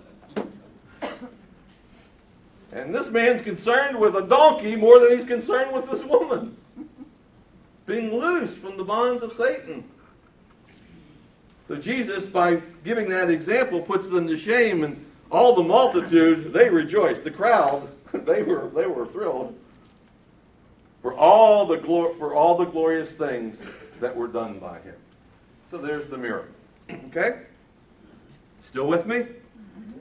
And 2.71 2.95
this 2.95 3.11
man's 3.11 3.43
concerned 3.43 3.99
with 3.99 4.15
a 4.15 4.23
donkey 4.23 4.75
more 4.75 4.97
than 4.97 5.15
he's 5.15 5.23
concerned 5.23 5.71
with 5.71 5.87
this 5.87 6.03
woman 6.03 6.57
being 7.87 8.13
loosed 8.13 8.57
from 8.57 8.77
the 8.77 8.83
bonds 8.83 9.23
of 9.23 9.33
Satan. 9.33 9.83
So 11.67 11.75
Jesus, 11.75 12.27
by 12.27 12.61
giving 12.83 13.09
that 13.09 13.31
example, 13.31 13.81
puts 13.81 14.07
them 14.07 14.27
to 14.27 14.37
shame, 14.37 14.83
and 14.83 15.03
all 15.31 15.55
the 15.55 15.63
multitude 15.63 16.53
they 16.53 16.69
rejoiced. 16.69 17.23
The 17.23 17.31
crowd 17.31 17.89
they 18.13 18.43
were 18.43 18.69
they 18.69 18.85
were 18.85 19.05
thrilled 19.05 19.57
for 21.01 21.13
all 21.13 21.65
the 21.65 21.77
glor- 21.77 22.15
for 22.17 22.35
all 22.35 22.55
the 22.55 22.65
glorious 22.65 23.11
things 23.11 23.61
that 23.99 24.15
were 24.15 24.27
done 24.27 24.59
by 24.59 24.79
him. 24.79 24.95
So 25.69 25.77
there's 25.77 26.07
the 26.07 26.17
miracle. 26.17 26.53
Okay? 27.07 27.41
Still 28.61 28.87
with 28.87 29.05
me? 29.05 29.25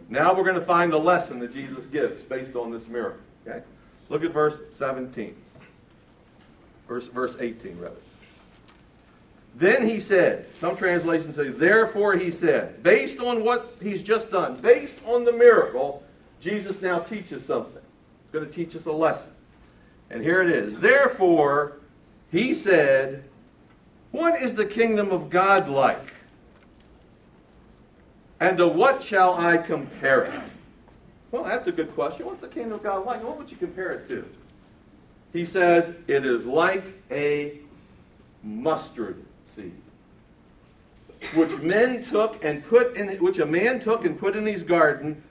Now 0.08 0.34
we're 0.34 0.44
going 0.44 0.54
to 0.54 0.60
find 0.60 0.92
the 0.92 0.98
lesson 0.98 1.40
that 1.40 1.52
Jesus 1.52 1.84
gives 1.86 2.22
based 2.22 2.54
on 2.54 2.70
this 2.70 2.86
miracle. 2.86 3.22
Okay? 3.46 3.64
Look 4.08 4.22
at 4.22 4.32
verse 4.32 4.60
17. 4.70 5.34
Verse, 6.88 7.08
verse 7.08 7.36
18, 7.38 7.78
rather. 7.78 7.96
Then 9.56 9.86
he 9.86 10.00
said, 10.00 10.46
some 10.54 10.76
translations 10.76 11.36
say, 11.36 11.48
therefore 11.48 12.14
he 12.14 12.30
said, 12.30 12.82
based 12.82 13.18
on 13.20 13.42
what 13.42 13.74
he's 13.82 14.02
just 14.02 14.30
done, 14.30 14.56
based 14.56 15.00
on 15.06 15.24
the 15.24 15.32
miracle, 15.32 16.02
Jesus 16.40 16.82
now 16.82 16.98
teaches 16.98 17.44
something. 17.44 17.82
He's 18.22 18.32
going 18.32 18.46
to 18.46 18.52
teach 18.52 18.76
us 18.76 18.84
a 18.84 18.92
lesson. 18.92 19.32
And 20.10 20.22
here 20.22 20.42
it 20.42 20.50
is. 20.50 20.78
Therefore, 20.78 21.78
he 22.30 22.54
said, 22.54 23.28
What 24.12 24.40
is 24.40 24.54
the 24.54 24.66
kingdom 24.66 25.10
of 25.10 25.30
God 25.30 25.68
like? 25.68 26.12
And 28.38 28.58
to 28.58 28.68
what 28.68 29.02
shall 29.02 29.34
I 29.34 29.56
compare 29.56 30.24
it? 30.24 30.42
Well, 31.30 31.42
that's 31.42 31.66
a 31.66 31.72
good 31.72 31.92
question. 31.94 32.26
What's 32.26 32.42
the 32.42 32.48
kingdom 32.48 32.74
of 32.74 32.82
God 32.82 33.04
like? 33.04 33.24
What 33.24 33.38
would 33.38 33.50
you 33.50 33.56
compare 33.56 33.92
it 33.92 34.08
to? 34.08 34.28
He 35.36 35.44
says, 35.44 35.92
It 36.06 36.24
is 36.24 36.46
like 36.46 36.94
a 37.10 37.58
mustard 38.42 39.22
seed, 39.44 39.74
which 41.34 41.58
men 41.58 42.02
took 42.02 42.42
and 42.42 42.64
put 42.64 42.96
in 42.96 43.08
which 43.18 43.38
a 43.38 43.44
man 43.44 43.78
took 43.78 44.06
and 44.06 44.18
put 44.18 44.34
in 44.34 44.46
his 44.46 44.62
garden, 44.62 45.22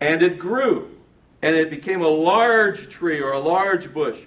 and 0.00 0.22
it 0.22 0.38
grew, 0.38 0.96
and 1.42 1.54
it 1.54 1.68
became 1.68 2.00
a 2.00 2.08
large 2.08 2.88
tree 2.88 3.20
or 3.20 3.32
a 3.32 3.38
large 3.38 3.92
bush, 3.92 4.20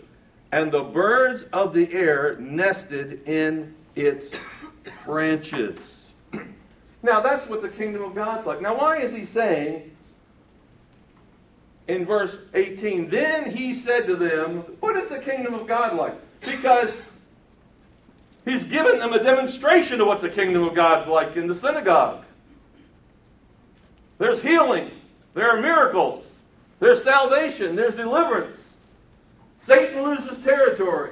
and 0.51 0.71
the 0.71 0.83
birds 0.83 1.45
of 1.51 1.73
the 1.73 1.91
air 1.91 2.37
nested 2.39 3.27
in 3.27 3.73
its 3.95 4.35
branches. 5.03 6.11
Now, 7.05 7.19
that's 7.19 7.49
what 7.49 7.61
the 7.61 7.67
kingdom 7.67 8.01
of 8.01 8.15
God's 8.15 8.45
like. 8.45 8.61
Now, 8.61 8.77
why 8.77 8.99
is 8.99 9.13
he 9.13 9.25
saying 9.25 9.92
in 11.87 12.05
verse 12.05 12.39
18, 12.53 13.09
then 13.09 13.51
he 13.51 13.73
said 13.73 14.07
to 14.07 14.15
them, 14.15 14.59
What 14.79 14.95
is 14.95 15.07
the 15.07 15.19
kingdom 15.19 15.53
of 15.53 15.67
God 15.67 15.95
like? 15.95 16.15
Because 16.41 16.93
he's 18.45 18.63
given 18.63 18.99
them 18.99 19.13
a 19.13 19.21
demonstration 19.21 20.01
of 20.01 20.07
what 20.07 20.21
the 20.21 20.29
kingdom 20.29 20.63
of 20.63 20.75
God's 20.75 21.07
like 21.07 21.35
in 21.35 21.47
the 21.47 21.55
synagogue. 21.55 22.23
There's 24.17 24.41
healing, 24.41 24.91
there 25.33 25.49
are 25.49 25.61
miracles, 25.61 26.25
there's 26.79 27.03
salvation, 27.03 27.75
there's 27.75 27.95
deliverance. 27.95 28.75
Satan 29.59 30.03
loses 30.03 30.37
territory. 30.43 31.11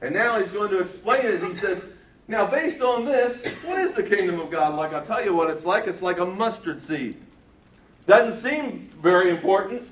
And 0.00 0.14
now 0.14 0.38
he's 0.38 0.50
going 0.50 0.70
to 0.70 0.80
explain 0.80 1.24
it. 1.24 1.42
He 1.42 1.54
says, 1.54 1.82
now, 2.26 2.46
based 2.46 2.80
on 2.80 3.04
this, 3.04 3.64
what 3.64 3.78
is 3.78 3.92
the 3.92 4.02
kingdom 4.02 4.40
of 4.40 4.50
God 4.50 4.74
like? 4.76 4.94
I'll 4.94 5.04
tell 5.04 5.22
you 5.22 5.34
what 5.34 5.50
it's 5.50 5.66
like. 5.66 5.86
It's 5.86 6.00
like 6.00 6.18
a 6.18 6.26
mustard 6.26 6.80
seed. 6.80 7.20
Doesn't 8.06 8.40
seem 8.40 8.90
very 9.02 9.30
important. 9.30 9.90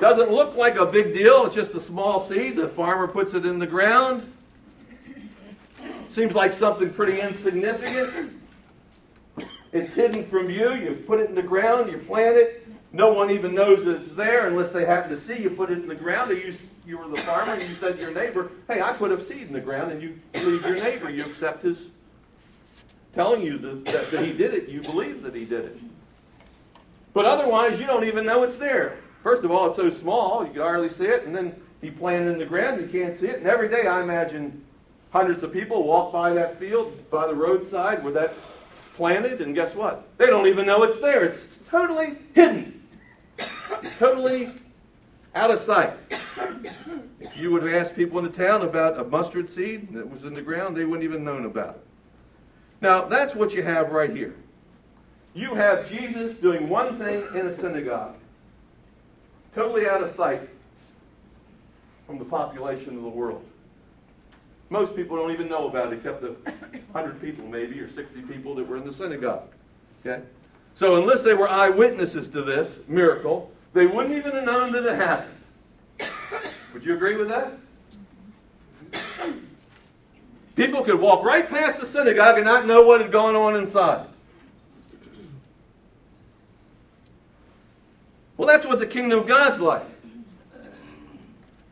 Doesn't 0.00 0.30
look 0.30 0.56
like 0.56 0.76
a 0.76 0.86
big 0.86 1.12
deal. 1.12 1.46
It's 1.46 1.54
just 1.54 1.74
a 1.74 1.80
small 1.80 2.20
seed. 2.20 2.56
The 2.56 2.68
farmer 2.68 3.06
puts 3.08 3.34
it 3.34 3.44
in 3.44 3.58
the 3.58 3.66
ground. 3.66 4.32
Seems 6.08 6.34
like 6.34 6.52
something 6.52 6.90
pretty 6.90 7.20
insignificant. 7.20 8.32
It's 9.72 9.92
hidden 9.92 10.24
from 10.24 10.48
you. 10.48 10.74
You 10.74 11.02
put 11.06 11.20
it 11.20 11.28
in 11.28 11.34
the 11.34 11.42
ground, 11.42 11.92
you 11.92 11.98
plant 11.98 12.36
it, 12.36 12.68
no 12.92 13.12
one 13.12 13.30
even 13.30 13.54
knows 13.54 13.84
that 13.84 14.00
it's 14.00 14.12
there 14.14 14.46
unless 14.46 14.70
they 14.70 14.86
happen 14.86 15.10
to 15.10 15.20
see 15.20 15.38
you 15.42 15.50
put 15.50 15.70
it 15.70 15.78
in 15.78 15.88
the 15.88 15.94
ground. 15.94 16.30
Or 16.30 16.34
you, 16.34 16.54
you 16.86 16.98
were 16.98 17.08
the 17.08 17.20
farmer 17.20 17.54
and 17.54 17.62
you 17.62 17.74
said 17.74 17.96
to 17.98 18.02
your 18.02 18.14
neighbor, 18.14 18.50
hey, 18.66 18.80
I 18.80 18.94
put 18.94 19.12
a 19.12 19.20
seed 19.20 19.42
in 19.42 19.52
the 19.52 19.60
ground, 19.60 19.92
and 19.92 20.00
you 20.02 20.18
believe 20.32 20.62
your 20.62 20.76
neighbor. 20.76 21.10
You 21.10 21.24
accept 21.24 21.62
his 21.62 21.90
telling 23.14 23.42
you 23.42 23.58
that, 23.58 23.84
that, 23.86 24.10
that 24.10 24.24
he 24.24 24.32
did 24.32 24.54
it. 24.54 24.68
You 24.68 24.80
believe 24.80 25.22
that 25.22 25.34
he 25.34 25.44
did 25.44 25.66
it. 25.66 25.78
But 27.18 27.26
otherwise, 27.26 27.80
you 27.80 27.86
don't 27.88 28.04
even 28.04 28.24
know 28.24 28.44
it's 28.44 28.58
there. 28.58 28.98
First 29.24 29.42
of 29.42 29.50
all, 29.50 29.66
it's 29.66 29.74
so 29.74 29.90
small, 29.90 30.46
you 30.46 30.52
can 30.52 30.62
hardly 30.62 30.88
see 30.88 31.06
it. 31.06 31.24
And 31.24 31.34
then 31.34 31.52
he 31.80 31.90
planted 31.90 32.30
in 32.30 32.38
the 32.38 32.46
ground, 32.46 32.80
you 32.80 32.86
can't 32.86 33.16
see 33.16 33.26
it. 33.26 33.38
And 33.38 33.46
every 33.48 33.68
day, 33.68 33.88
I 33.88 34.02
imagine 34.02 34.64
hundreds 35.10 35.42
of 35.42 35.52
people 35.52 35.82
walk 35.82 36.12
by 36.12 36.32
that 36.34 36.56
field, 36.56 37.10
by 37.10 37.26
the 37.26 37.34
roadside 37.34 38.04
where 38.04 38.12
that 38.12 38.34
planted, 38.94 39.40
and 39.40 39.52
guess 39.52 39.74
what? 39.74 40.06
They 40.16 40.26
don't 40.26 40.46
even 40.46 40.64
know 40.64 40.84
it's 40.84 41.00
there. 41.00 41.24
It's 41.24 41.58
totally 41.68 42.18
hidden 42.34 42.86
totally 43.98 44.52
out 45.34 45.50
of 45.50 45.58
sight. 45.58 45.94
If 47.18 47.36
you 47.36 47.50
would 47.50 47.64
have 47.64 47.72
asked 47.72 47.96
people 47.96 48.20
in 48.20 48.26
the 48.26 48.30
town 48.30 48.62
about 48.62 48.96
a 48.96 49.02
mustard 49.02 49.48
seed 49.48 49.92
that 49.94 50.08
was 50.08 50.24
in 50.24 50.34
the 50.34 50.42
ground, 50.42 50.76
they 50.76 50.84
wouldn't 50.84 51.02
even 51.02 51.24
known 51.24 51.46
about 51.46 51.70
it. 51.70 51.86
Now, 52.80 53.06
that's 53.06 53.34
what 53.34 53.52
you 53.54 53.64
have 53.64 53.90
right 53.90 54.14
here. 54.14 54.36
You 55.34 55.54
have 55.54 55.88
Jesus 55.88 56.34
doing 56.36 56.68
one 56.68 56.98
thing 56.98 57.24
in 57.34 57.46
a 57.46 57.54
synagogue, 57.54 58.14
totally 59.54 59.88
out 59.88 60.02
of 60.02 60.10
sight 60.10 60.48
from 62.06 62.18
the 62.18 62.24
population 62.24 62.96
of 62.96 63.02
the 63.02 63.08
world. 63.08 63.44
Most 64.70 64.96
people 64.96 65.16
don't 65.16 65.30
even 65.30 65.48
know 65.48 65.68
about 65.68 65.92
it 65.92 65.96
except 65.96 66.20
the 66.20 66.30
100 66.92 67.20
people, 67.20 67.46
maybe, 67.46 67.78
or 67.80 67.88
60 67.88 68.22
people 68.22 68.54
that 68.56 68.66
were 68.66 68.76
in 68.76 68.84
the 68.84 68.92
synagogue. 68.92 69.48
Okay? 70.04 70.22
So, 70.74 70.96
unless 70.96 71.22
they 71.22 71.34
were 71.34 71.48
eyewitnesses 71.48 72.28
to 72.30 72.42
this 72.42 72.80
miracle, 72.88 73.50
they 73.72 73.86
wouldn't 73.86 74.14
even 74.14 74.32
have 74.32 74.44
known 74.44 74.72
that 74.72 74.84
it 74.84 74.96
happened. 74.96 75.34
Would 76.72 76.84
you 76.84 76.94
agree 76.94 77.16
with 77.16 77.28
that? 77.28 77.52
People 80.56 80.82
could 80.82 80.98
walk 80.98 81.24
right 81.24 81.48
past 81.48 81.78
the 81.78 81.86
synagogue 81.86 82.36
and 82.36 82.44
not 82.44 82.66
know 82.66 82.82
what 82.82 83.00
had 83.00 83.12
gone 83.12 83.36
on 83.36 83.54
inside. 83.54 84.07
Well, 88.38 88.46
that's 88.46 88.64
what 88.64 88.78
the 88.78 88.86
kingdom 88.86 89.18
of 89.18 89.26
God's 89.26 89.60
like. 89.60 89.84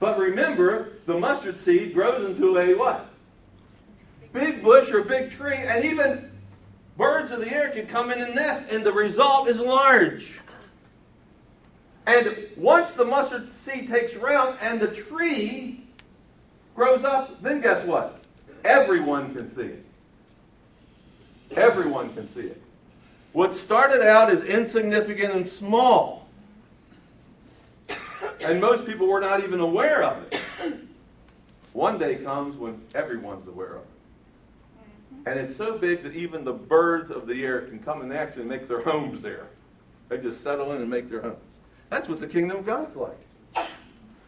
But 0.00 0.18
remember, 0.18 0.98
the 1.06 1.16
mustard 1.16 1.58
seed 1.58 1.94
grows 1.94 2.28
into 2.28 2.58
a 2.58 2.74
what? 2.74 3.08
Big 4.32 4.62
bush 4.62 4.90
or 4.90 5.02
big 5.02 5.30
tree, 5.30 5.54
and 5.54 5.84
even 5.84 6.30
birds 6.98 7.30
of 7.30 7.40
the 7.40 7.50
air 7.50 7.70
can 7.70 7.86
come 7.86 8.10
in 8.10 8.20
and 8.20 8.34
nest, 8.34 8.68
and 8.70 8.84
the 8.84 8.92
result 8.92 9.48
is 9.48 9.60
large. 9.60 10.40
And 12.06 12.36
once 12.56 12.92
the 12.92 13.04
mustard 13.04 13.54
seed 13.56 13.88
takes 13.88 14.14
root 14.14 14.56
and 14.60 14.80
the 14.80 14.88
tree 14.88 15.84
grows 16.74 17.04
up, 17.04 17.40
then 17.42 17.60
guess 17.60 17.84
what? 17.84 18.22
Everyone 18.64 19.34
can 19.34 19.48
see 19.48 19.62
it. 19.62 19.86
Everyone 21.56 22.12
can 22.12 22.32
see 22.34 22.40
it. 22.40 22.60
What 23.32 23.54
started 23.54 24.02
out 24.02 24.30
as 24.30 24.42
insignificant 24.42 25.32
and 25.32 25.48
small, 25.48 26.25
and 28.40 28.60
most 28.60 28.86
people 28.86 29.06
were 29.06 29.20
not 29.20 29.42
even 29.42 29.60
aware 29.60 30.02
of 30.02 30.22
it, 30.32 30.40
one 31.72 31.98
day 31.98 32.16
comes 32.16 32.56
when 32.56 32.80
everyone's 32.94 33.46
aware 33.48 33.76
of 33.76 33.82
it. 33.82 35.26
And 35.26 35.40
it's 35.40 35.56
so 35.56 35.76
big 35.76 36.02
that 36.04 36.14
even 36.14 36.44
the 36.44 36.52
birds 36.52 37.10
of 37.10 37.26
the 37.26 37.44
air 37.44 37.62
can 37.62 37.80
come 37.80 38.00
and 38.00 38.12
actually 38.12 38.44
make 38.44 38.68
their 38.68 38.80
homes 38.80 39.20
there. 39.20 39.48
They 40.08 40.18
just 40.18 40.42
settle 40.42 40.72
in 40.72 40.80
and 40.80 40.88
make 40.88 41.10
their 41.10 41.20
homes. 41.20 41.36
That's 41.90 42.08
what 42.08 42.20
the 42.20 42.28
kingdom 42.28 42.58
of 42.58 42.66
God's 42.66 42.94
like. 42.94 43.18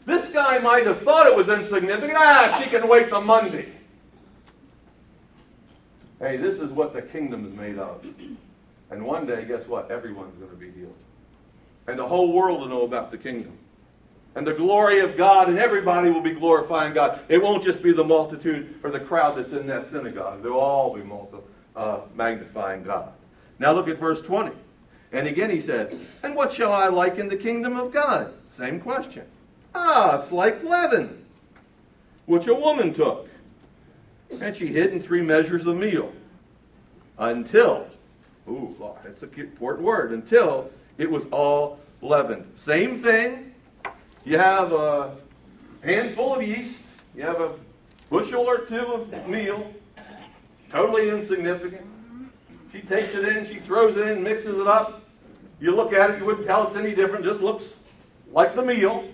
This 0.07 0.29
guy 0.29 0.59
might 0.59 0.87
have 0.87 1.03
thought 1.03 1.27
it 1.27 1.37
was 1.37 1.49
insignificant. 1.49 2.15
Ah, 2.17 2.59
she 2.63 2.69
can 2.71 2.89
wait 2.89 3.09
till 3.09 3.21
Monday. 3.21 3.69
Hey, 6.19 6.37
this 6.37 6.59
is 6.59 6.71
what 6.71 6.93
the 6.93 7.03
kingdom 7.03 7.47
is 7.47 7.53
made 7.53 7.79
of. 7.79 8.05
And 8.91 9.05
one 9.05 9.27
day, 9.27 9.45
guess 9.45 9.69
what? 9.69 9.91
Everyone's 9.91 10.35
going 10.37 10.51
to 10.51 10.57
be 10.57 10.71
healed. 10.73 10.97
And 11.87 11.99
the 11.99 12.07
whole 12.07 12.33
world 12.33 12.61
will 12.61 12.69
know 12.69 12.83
about 12.83 13.11
the 13.11 13.19
kingdom. 13.19 13.53
And 14.39 14.47
the 14.47 14.55
glory 14.55 15.01
of 15.01 15.17
God, 15.17 15.49
and 15.49 15.59
everybody 15.59 16.11
will 16.11 16.21
be 16.21 16.31
glorifying 16.31 16.95
God. 16.95 17.19
It 17.29 17.43
won't 17.43 17.61
just 17.61 17.83
be 17.83 17.93
the 17.93 18.05
multitude 18.05 18.79
or 18.85 18.91
the 18.93 19.01
crowd 19.01 19.35
that's 19.35 19.53
in 19.53 19.67
that 19.67 19.91
synagogue. 19.91 20.45
They'll 20.45 20.53
all 20.53 20.95
be 20.95 21.03
multi- 21.03 21.39
uh, 21.75 22.03
magnifying 22.15 22.85
God. 22.85 23.11
Now 23.59 23.73
look 23.73 23.89
at 23.89 23.99
verse 23.99 24.21
20. 24.21 24.53
And 25.11 25.27
again 25.27 25.51
he 25.51 25.61
said, 25.61 25.99
And 26.23 26.37
what 26.37 26.53
shall 26.53 26.73
I 26.73 26.87
liken 26.87 27.27
the 27.27 27.35
kingdom 27.35 27.77
of 27.77 27.91
God? 27.91 28.33
Same 28.49 28.79
question. 28.79 29.25
Ah, 29.75 30.17
it's 30.17 30.31
like 30.31 30.63
leaven, 30.63 31.25
which 32.27 32.47
a 32.47 32.55
woman 32.55 32.95
took. 32.95 33.29
And 34.41 34.55
she 34.55 34.69
hid 34.69 34.93
in 34.93 35.03
three 35.03 35.23
measures 35.23 35.67
of 35.67 35.77
meal 35.77 36.13
until, 37.19 37.89
ooh, 38.49 38.77
it's 39.05 39.25
an 39.25 39.33
important 39.37 39.85
word, 39.85 40.13
until 40.13 40.71
it 40.97 41.11
was 41.11 41.27
all 41.33 41.81
leavened. 42.03 42.53
Same 42.55 42.97
thing. 42.97 43.48
You 44.29 44.37
have 44.37 44.73
a 44.75 45.17
handful 45.83 46.35
of 46.35 46.43
yeast, 46.43 46.83
you 47.17 47.23
have 47.23 47.41
a 47.41 47.55
bushel 48.11 48.43
or 48.43 48.59
two 48.59 48.77
of 48.77 49.27
meal, 49.27 49.73
totally 50.69 51.09
insignificant. 51.09 51.87
She 52.71 52.83
takes 52.83 53.15
it 53.15 53.27
in, 53.27 53.47
she 53.47 53.59
throws 53.59 53.97
it 53.97 54.07
in, 54.07 54.23
mixes 54.23 54.61
it 54.61 54.67
up. 54.67 55.01
You 55.61 55.75
look 55.75 55.95
at 55.95 56.11
it, 56.11 56.19
you 56.19 56.27
wouldn't 56.27 56.47
tell 56.47 56.67
it's 56.67 56.77
any 56.77 56.95
different, 56.95 57.25
just 57.25 57.41
looks 57.41 57.79
like 58.31 58.55
the 58.55 58.61
meal. 58.61 59.09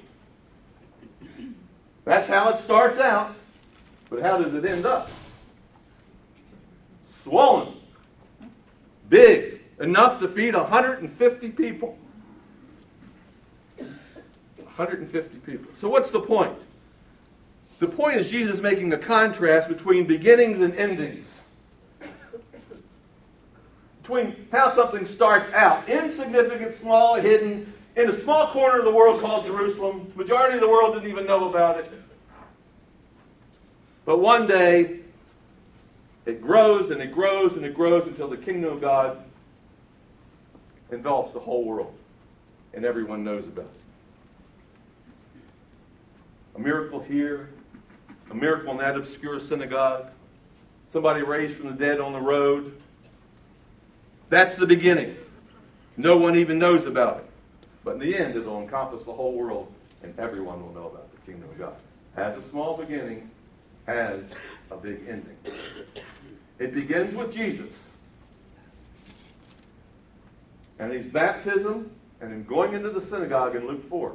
That's 2.05 2.27
how 2.27 2.48
it 2.48 2.59
starts 2.59 2.98
out. 2.98 3.37
But 4.11 4.20
how 4.20 4.37
does 4.37 4.53
it 4.53 4.64
end 4.64 4.85
up? 4.85 5.09
Swollen. 7.22 7.72
Big. 9.09 9.61
Enough 9.79 10.18
to 10.18 10.27
feed 10.27 10.57
150 10.57 11.50
people. 11.50 11.96
150 14.76 15.38
people. 15.38 15.72
So 15.78 15.88
what's 15.88 16.10
the 16.10 16.20
point? 16.20 16.58
The 17.78 17.87
point 17.87 18.16
is 18.16 18.30
Jesus 18.30 18.60
making 18.60 18.92
a 18.92 18.98
contrast 18.98 19.68
between 19.68 20.06
beginnings 20.06 20.60
and 20.60 20.74
endings. 20.74 21.28
Between 24.02 24.48
how 24.52 24.70
something 24.72 25.06
starts 25.06 25.50
out, 25.52 25.88
insignificant, 25.88 26.74
small, 26.74 27.14
hidden, 27.14 27.72
in 27.96 28.08
a 28.08 28.12
small 28.12 28.48
corner 28.48 28.80
of 28.80 28.84
the 28.84 28.90
world 28.90 29.20
called 29.20 29.46
Jerusalem. 29.46 30.12
Majority 30.16 30.54
of 30.54 30.60
the 30.60 30.68
world 30.68 30.94
didn't 30.94 31.08
even 31.08 31.26
know 31.26 31.48
about 31.48 31.78
it. 31.78 31.90
But 34.04 34.18
one 34.18 34.46
day, 34.46 35.00
it 36.26 36.42
grows 36.42 36.90
and 36.90 37.00
it 37.00 37.12
grows 37.14 37.56
and 37.56 37.64
it 37.64 37.74
grows 37.74 38.06
until 38.06 38.28
the 38.28 38.37
kingdom 38.37 38.72
of 38.72 38.80
God 38.80 39.22
envelops 40.90 41.32
the 41.32 41.40
whole 41.40 41.64
world 41.64 41.94
and 42.72 42.84
everyone 42.84 43.24
knows 43.24 43.46
about 43.46 43.66
it. 43.66 43.84
A 46.54 46.58
miracle 46.58 47.00
here, 47.00 47.50
a 48.30 48.34
miracle 48.34 48.72
in 48.72 48.78
that 48.78 48.96
obscure 48.96 49.40
synagogue, 49.40 50.06
somebody 50.90 51.22
raised 51.22 51.56
from 51.56 51.68
the 51.68 51.74
dead 51.74 52.00
on 52.00 52.12
the 52.12 52.20
road. 52.20 52.80
That's 54.28 54.56
the 54.56 54.66
beginning. 54.66 55.16
No 55.96 56.16
one 56.16 56.36
even 56.36 56.58
knows 56.58 56.86
about 56.86 57.18
it. 57.18 57.26
But 57.84 57.94
in 57.94 58.00
the 58.00 58.16
end, 58.16 58.36
it'll 58.36 58.60
encompass 58.60 59.04
the 59.04 59.12
whole 59.12 59.34
world 59.34 59.72
and 60.02 60.18
everyone 60.18 60.62
will 60.62 60.72
know 60.72 60.86
about 60.86 61.10
the 61.12 61.32
kingdom 61.32 61.48
of 61.50 61.58
God. 61.58 61.76
Has 62.14 62.36
a 62.36 62.42
small 62.42 62.76
beginning, 62.76 63.30
has 63.86 64.22
a 64.70 64.76
big 64.76 65.00
ending. 65.08 65.36
It 66.58 66.74
begins 66.74 67.14
with 67.14 67.32
Jesus 67.32 67.76
and 70.78 70.92
his 70.92 71.06
baptism 71.06 71.90
and 72.20 72.32
him 72.32 72.44
going 72.44 72.74
into 72.74 72.90
the 72.90 73.00
synagogue 73.00 73.56
in 73.56 73.66
Luke 73.66 73.88
4. 73.88 74.14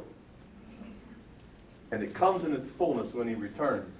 And 1.91 2.03
it 2.03 2.13
comes 2.13 2.43
in 2.43 2.53
its 2.53 2.69
fullness 2.69 3.13
when 3.13 3.27
he 3.27 3.35
returns. 3.35 3.93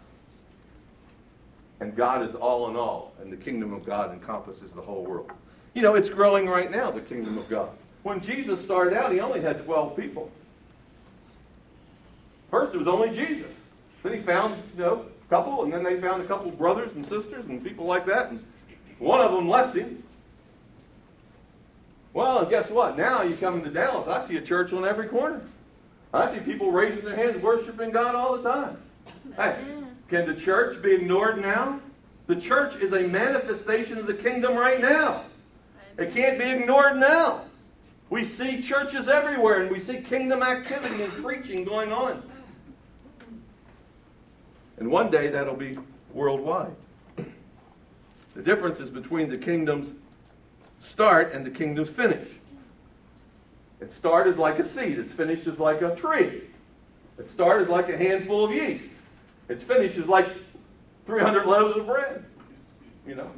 And 1.79 1.95
God 1.95 2.27
is 2.27 2.35
all 2.35 2.69
in 2.69 2.75
all, 2.75 3.13
and 3.21 3.31
the 3.31 3.37
kingdom 3.37 3.73
of 3.73 3.85
God 3.85 4.11
encompasses 4.11 4.73
the 4.73 4.81
whole 4.81 5.05
world. 5.05 5.31
You 5.73 5.81
know, 5.81 5.95
it's 5.95 6.09
growing 6.09 6.47
right 6.47 6.69
now, 6.69 6.91
the 6.91 7.01
kingdom 7.01 7.37
of 7.37 7.47
God. 7.47 7.69
When 8.03 8.19
Jesus 8.19 8.61
started 8.61 8.93
out, 8.93 9.11
he 9.11 9.19
only 9.19 9.41
had 9.41 9.63
12 9.63 9.95
people. 9.95 10.29
First, 12.51 12.73
it 12.73 12.77
was 12.77 12.87
only 12.87 13.11
Jesus. 13.11 13.51
Then 14.03 14.13
he 14.13 14.19
found, 14.19 14.61
you 14.75 14.83
know, 14.83 15.05
a 15.25 15.29
couple, 15.29 15.63
and 15.63 15.71
then 15.71 15.83
they 15.83 15.99
found 15.99 16.21
a 16.21 16.25
couple 16.25 16.51
brothers 16.51 16.93
and 16.93 17.05
sisters 17.05 17.45
and 17.45 17.63
people 17.63 17.85
like 17.85 18.05
that, 18.07 18.31
and 18.31 18.43
one 18.97 19.21
of 19.21 19.31
them 19.31 19.47
left 19.47 19.75
him. 19.75 20.03
Well, 22.13 22.45
guess 22.45 22.69
what? 22.69 22.97
Now 22.97 23.21
you 23.21 23.35
come 23.35 23.59
into 23.59 23.69
Dallas, 23.69 24.07
I 24.07 24.21
see 24.21 24.37
a 24.37 24.41
church 24.41 24.73
on 24.73 24.85
every 24.85 25.07
corner. 25.07 25.41
I 26.13 26.31
see 26.31 26.39
people 26.39 26.71
raising 26.71 27.05
their 27.05 27.15
hands, 27.15 27.41
worshiping 27.41 27.91
God 27.91 28.15
all 28.15 28.37
the 28.37 28.49
time. 28.49 28.77
Hey, 29.35 29.55
can 30.07 30.27
the 30.27 30.33
church 30.33 30.81
be 30.81 30.93
ignored 30.93 31.39
now? 31.41 31.79
The 32.27 32.35
church 32.35 32.75
is 32.77 32.91
a 32.93 33.07
manifestation 33.07 33.97
of 33.97 34.07
the 34.07 34.13
kingdom 34.13 34.55
right 34.55 34.79
now. 34.79 35.23
It 35.97 36.13
can't 36.13 36.39
be 36.39 36.45
ignored 36.45 36.97
now. 36.97 37.43
We 38.09 38.25
see 38.25 38.61
churches 38.61 39.07
everywhere 39.07 39.61
and 39.61 39.71
we 39.71 39.79
see 39.79 39.97
kingdom 39.97 40.41
activity 40.41 41.03
and 41.03 41.11
preaching 41.23 41.63
going 41.63 41.91
on. 41.91 42.23
And 44.77 44.89
one 44.89 45.11
day 45.11 45.27
that'll 45.27 45.55
be 45.55 45.77
worldwide. 46.13 46.75
The 48.35 48.41
difference 48.41 48.79
is 48.79 48.89
between 48.89 49.29
the 49.29 49.37
kingdom's 49.37 49.93
start 50.79 51.33
and 51.33 51.45
the 51.45 51.51
kingdom's 51.51 51.89
finish. 51.89 52.27
Its 53.81 53.95
start 53.95 54.27
is 54.27 54.37
like 54.37 54.59
a 54.59 54.65
seed, 54.65 54.99
its 54.99 55.13
finish 55.13 55.47
is 55.47 55.59
like 55.59 55.81
a 55.81 55.95
tree. 55.95 56.43
Its 57.17 57.31
start 57.31 57.61
is 57.61 57.69
like 57.69 57.89
a 57.89 57.97
handful 57.97 58.45
of 58.45 58.51
yeast. 58.51 58.89
Its 59.47 59.63
finish 59.63 59.97
is 59.97 60.07
like 60.07 60.29
300 61.05 61.45
loaves 61.45 61.77
of 61.77 61.85
bread, 61.85 62.25
you 63.07 63.15
know, 63.15 63.31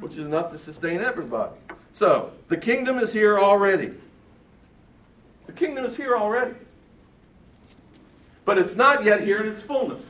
which 0.00 0.12
is 0.12 0.20
enough 0.20 0.50
to 0.52 0.58
sustain 0.58 1.00
everybody. 1.00 1.54
So, 1.92 2.32
the 2.48 2.56
kingdom 2.56 2.98
is 2.98 3.12
here 3.12 3.38
already. 3.38 3.92
The 5.46 5.52
kingdom 5.52 5.84
is 5.84 5.96
here 5.96 6.16
already. 6.16 6.54
But 8.44 8.58
it's 8.58 8.74
not 8.74 9.04
yet 9.04 9.22
here 9.22 9.42
in 9.42 9.50
its 9.50 9.62
fullness. 9.62 10.04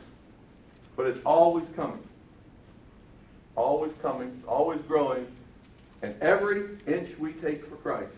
But 0.96 1.06
it's 1.06 1.20
always 1.24 1.68
coming. 1.76 2.02
Always 3.54 3.92
coming, 4.02 4.42
always 4.46 4.80
growing. 4.82 5.26
And 6.02 6.14
every 6.20 6.76
inch 6.86 7.16
we 7.18 7.32
take 7.34 7.66
for 7.66 7.76
Christ 7.76 8.12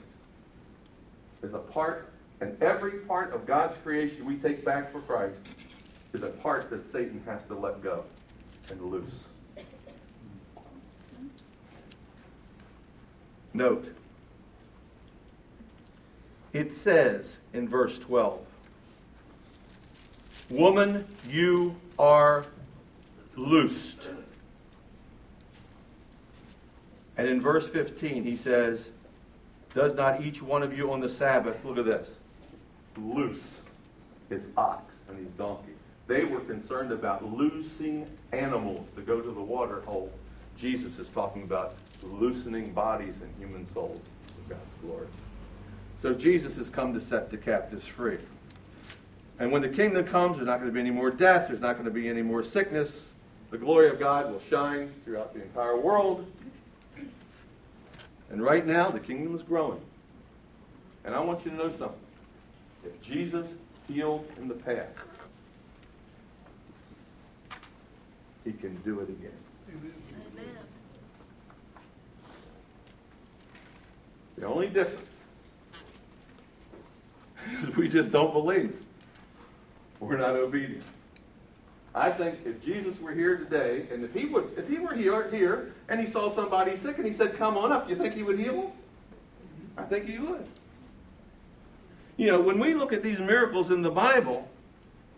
is 1.42 1.54
a 1.54 1.58
part, 1.58 2.12
and 2.40 2.60
every 2.62 3.00
part 3.00 3.32
of 3.32 3.46
God's 3.46 3.76
creation 3.78 4.24
we 4.24 4.36
take 4.36 4.64
back 4.64 4.92
for 4.92 5.00
Christ 5.00 5.38
is 6.12 6.22
a 6.22 6.28
part 6.28 6.70
that 6.70 6.84
Satan 6.90 7.22
has 7.26 7.44
to 7.44 7.54
let 7.54 7.82
go 7.82 8.04
and 8.70 8.80
loose. 8.82 9.24
Note, 13.54 13.92
it 16.52 16.72
says 16.72 17.38
in 17.52 17.68
verse 17.68 17.98
12, 17.98 18.40
Woman, 20.50 21.06
you 21.28 21.76
are 21.98 22.46
loosed. 23.36 24.08
And 27.16 27.28
in 27.28 27.40
verse 27.40 27.68
15, 27.68 28.22
he 28.22 28.36
says, 28.36 28.90
Does 29.78 29.94
not 29.94 30.22
each 30.22 30.42
one 30.42 30.64
of 30.64 30.76
you 30.76 30.90
on 30.90 30.98
the 30.98 31.08
Sabbath, 31.08 31.64
look 31.64 31.78
at 31.78 31.84
this, 31.84 32.18
loose 32.96 33.58
his 34.28 34.42
ox 34.56 34.96
and 35.08 35.16
his 35.16 35.28
donkey? 35.38 35.70
They 36.08 36.24
were 36.24 36.40
concerned 36.40 36.90
about 36.90 37.24
loosing 37.24 38.10
animals 38.32 38.88
to 38.96 39.02
go 39.02 39.20
to 39.20 39.30
the 39.30 39.40
water 39.40 39.82
hole. 39.82 40.12
Jesus 40.56 40.98
is 40.98 41.08
talking 41.10 41.44
about 41.44 41.76
loosening 42.02 42.72
bodies 42.72 43.20
and 43.20 43.32
human 43.38 43.68
souls 43.68 44.00
for 44.26 44.54
God's 44.54 44.74
glory. 44.82 45.06
So 45.96 46.12
Jesus 46.12 46.56
has 46.56 46.68
come 46.68 46.92
to 46.92 47.00
set 47.00 47.30
the 47.30 47.36
captives 47.36 47.86
free. 47.86 48.18
And 49.38 49.52
when 49.52 49.62
the 49.62 49.68
kingdom 49.68 50.04
comes, 50.04 50.38
there's 50.38 50.48
not 50.48 50.58
going 50.58 50.70
to 50.70 50.74
be 50.74 50.80
any 50.80 50.90
more 50.90 51.12
death, 51.12 51.46
there's 51.46 51.60
not 51.60 51.74
going 51.74 51.84
to 51.84 51.92
be 51.92 52.08
any 52.08 52.22
more 52.22 52.42
sickness, 52.42 53.12
the 53.52 53.58
glory 53.58 53.88
of 53.88 54.00
God 54.00 54.28
will 54.28 54.40
shine 54.40 54.92
throughout 55.04 55.34
the 55.34 55.40
entire 55.40 55.78
world. 55.78 56.26
And 58.30 58.42
right 58.42 58.66
now, 58.66 58.90
the 58.90 59.00
kingdom 59.00 59.34
is 59.34 59.42
growing. 59.42 59.80
And 61.04 61.14
I 61.14 61.20
want 61.20 61.44
you 61.44 61.50
to 61.50 61.56
know 61.56 61.70
something. 61.70 61.98
If 62.84 63.00
Jesus 63.00 63.54
healed 63.86 64.26
in 64.36 64.48
the 64.48 64.54
past, 64.54 64.98
he 68.44 68.52
can 68.52 68.76
do 68.82 69.00
it 69.00 69.08
again. 69.08 69.32
Amen. 69.70 70.56
The 74.36 74.46
only 74.46 74.68
difference 74.68 75.16
is 77.62 77.76
we 77.76 77.88
just 77.88 78.12
don't 78.12 78.32
believe. 78.32 78.80
We're 80.00 80.18
not 80.18 80.36
obedient. 80.36 80.84
I 81.98 82.12
think 82.12 82.38
if 82.44 82.62
Jesus 82.64 83.00
were 83.00 83.12
here 83.12 83.36
today, 83.36 83.86
and 83.92 84.04
if 84.04 84.14
he 84.14 84.26
would, 84.26 84.52
if 84.56 84.68
he 84.68 84.78
were 84.78 84.94
here, 84.94 85.28
here, 85.30 85.74
and 85.88 86.00
he 86.00 86.06
saw 86.06 86.30
somebody 86.30 86.76
sick, 86.76 86.96
and 86.96 87.06
he 87.06 87.12
said, 87.12 87.36
"Come 87.36 87.58
on 87.58 87.72
up," 87.72 87.88
you 87.88 87.96
think 87.96 88.14
he 88.14 88.22
would 88.22 88.38
heal 88.38 88.62
them? 88.62 88.72
I 89.76 89.82
think 89.82 90.06
he 90.06 90.18
would. 90.18 90.46
You 92.16 92.28
know, 92.28 92.40
when 92.40 92.60
we 92.60 92.74
look 92.74 92.92
at 92.92 93.02
these 93.02 93.20
miracles 93.20 93.70
in 93.70 93.82
the 93.82 93.90
Bible, 93.90 94.48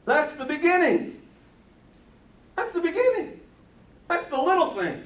that's 0.07 0.33
the 0.33 0.47
beginning. 0.47 1.20
That's 2.57 2.72
the 2.72 2.81
beginning. 2.81 3.41
That's 4.09 4.26
the 4.26 4.41
little 4.41 4.70
thing. 4.70 5.05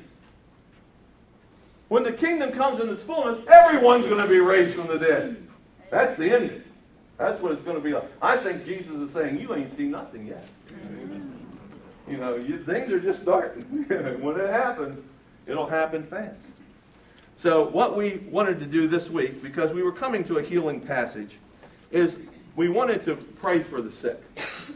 When 1.88 2.02
the 2.02 2.12
kingdom 2.12 2.52
comes 2.52 2.80
in 2.80 2.88
its 2.88 3.02
fullness, 3.02 3.40
everyone's 3.48 4.06
going 4.06 4.22
to 4.22 4.28
be 4.28 4.40
raised 4.40 4.74
from 4.74 4.86
the 4.86 4.98
dead. 4.98 5.46
That's 5.90 6.16
the 6.18 6.30
ending. 6.30 6.62
That's 7.18 7.40
what 7.40 7.52
it's 7.52 7.62
going 7.62 7.76
to 7.76 7.82
be 7.82 7.92
like. 7.92 8.10
I 8.20 8.36
think 8.36 8.64
Jesus 8.64 8.94
is 8.94 9.12
saying, 9.12 9.40
You 9.40 9.54
ain't 9.54 9.76
seen 9.76 9.90
nothing 9.90 10.26
yet. 10.26 10.48
You 12.08 12.18
know, 12.18 12.36
you, 12.36 12.58
things 12.62 12.92
are 12.92 13.00
just 13.00 13.22
starting. 13.22 13.62
when 14.20 14.38
it 14.38 14.50
happens, 14.50 15.04
it'll 15.46 15.68
happen 15.68 16.04
fast. 16.04 16.48
So, 17.36 17.66
what 17.68 17.96
we 17.96 18.18
wanted 18.30 18.60
to 18.60 18.66
do 18.66 18.86
this 18.86 19.10
week, 19.10 19.42
because 19.42 19.72
we 19.72 19.82
were 19.82 19.92
coming 19.92 20.22
to 20.24 20.36
a 20.36 20.42
healing 20.42 20.80
passage, 20.80 21.38
is 21.90 22.18
we 22.56 22.68
wanted 22.68 23.02
to 23.04 23.16
pray 23.16 23.62
for 23.62 23.82
the 23.82 23.90
sick. 23.90 24.22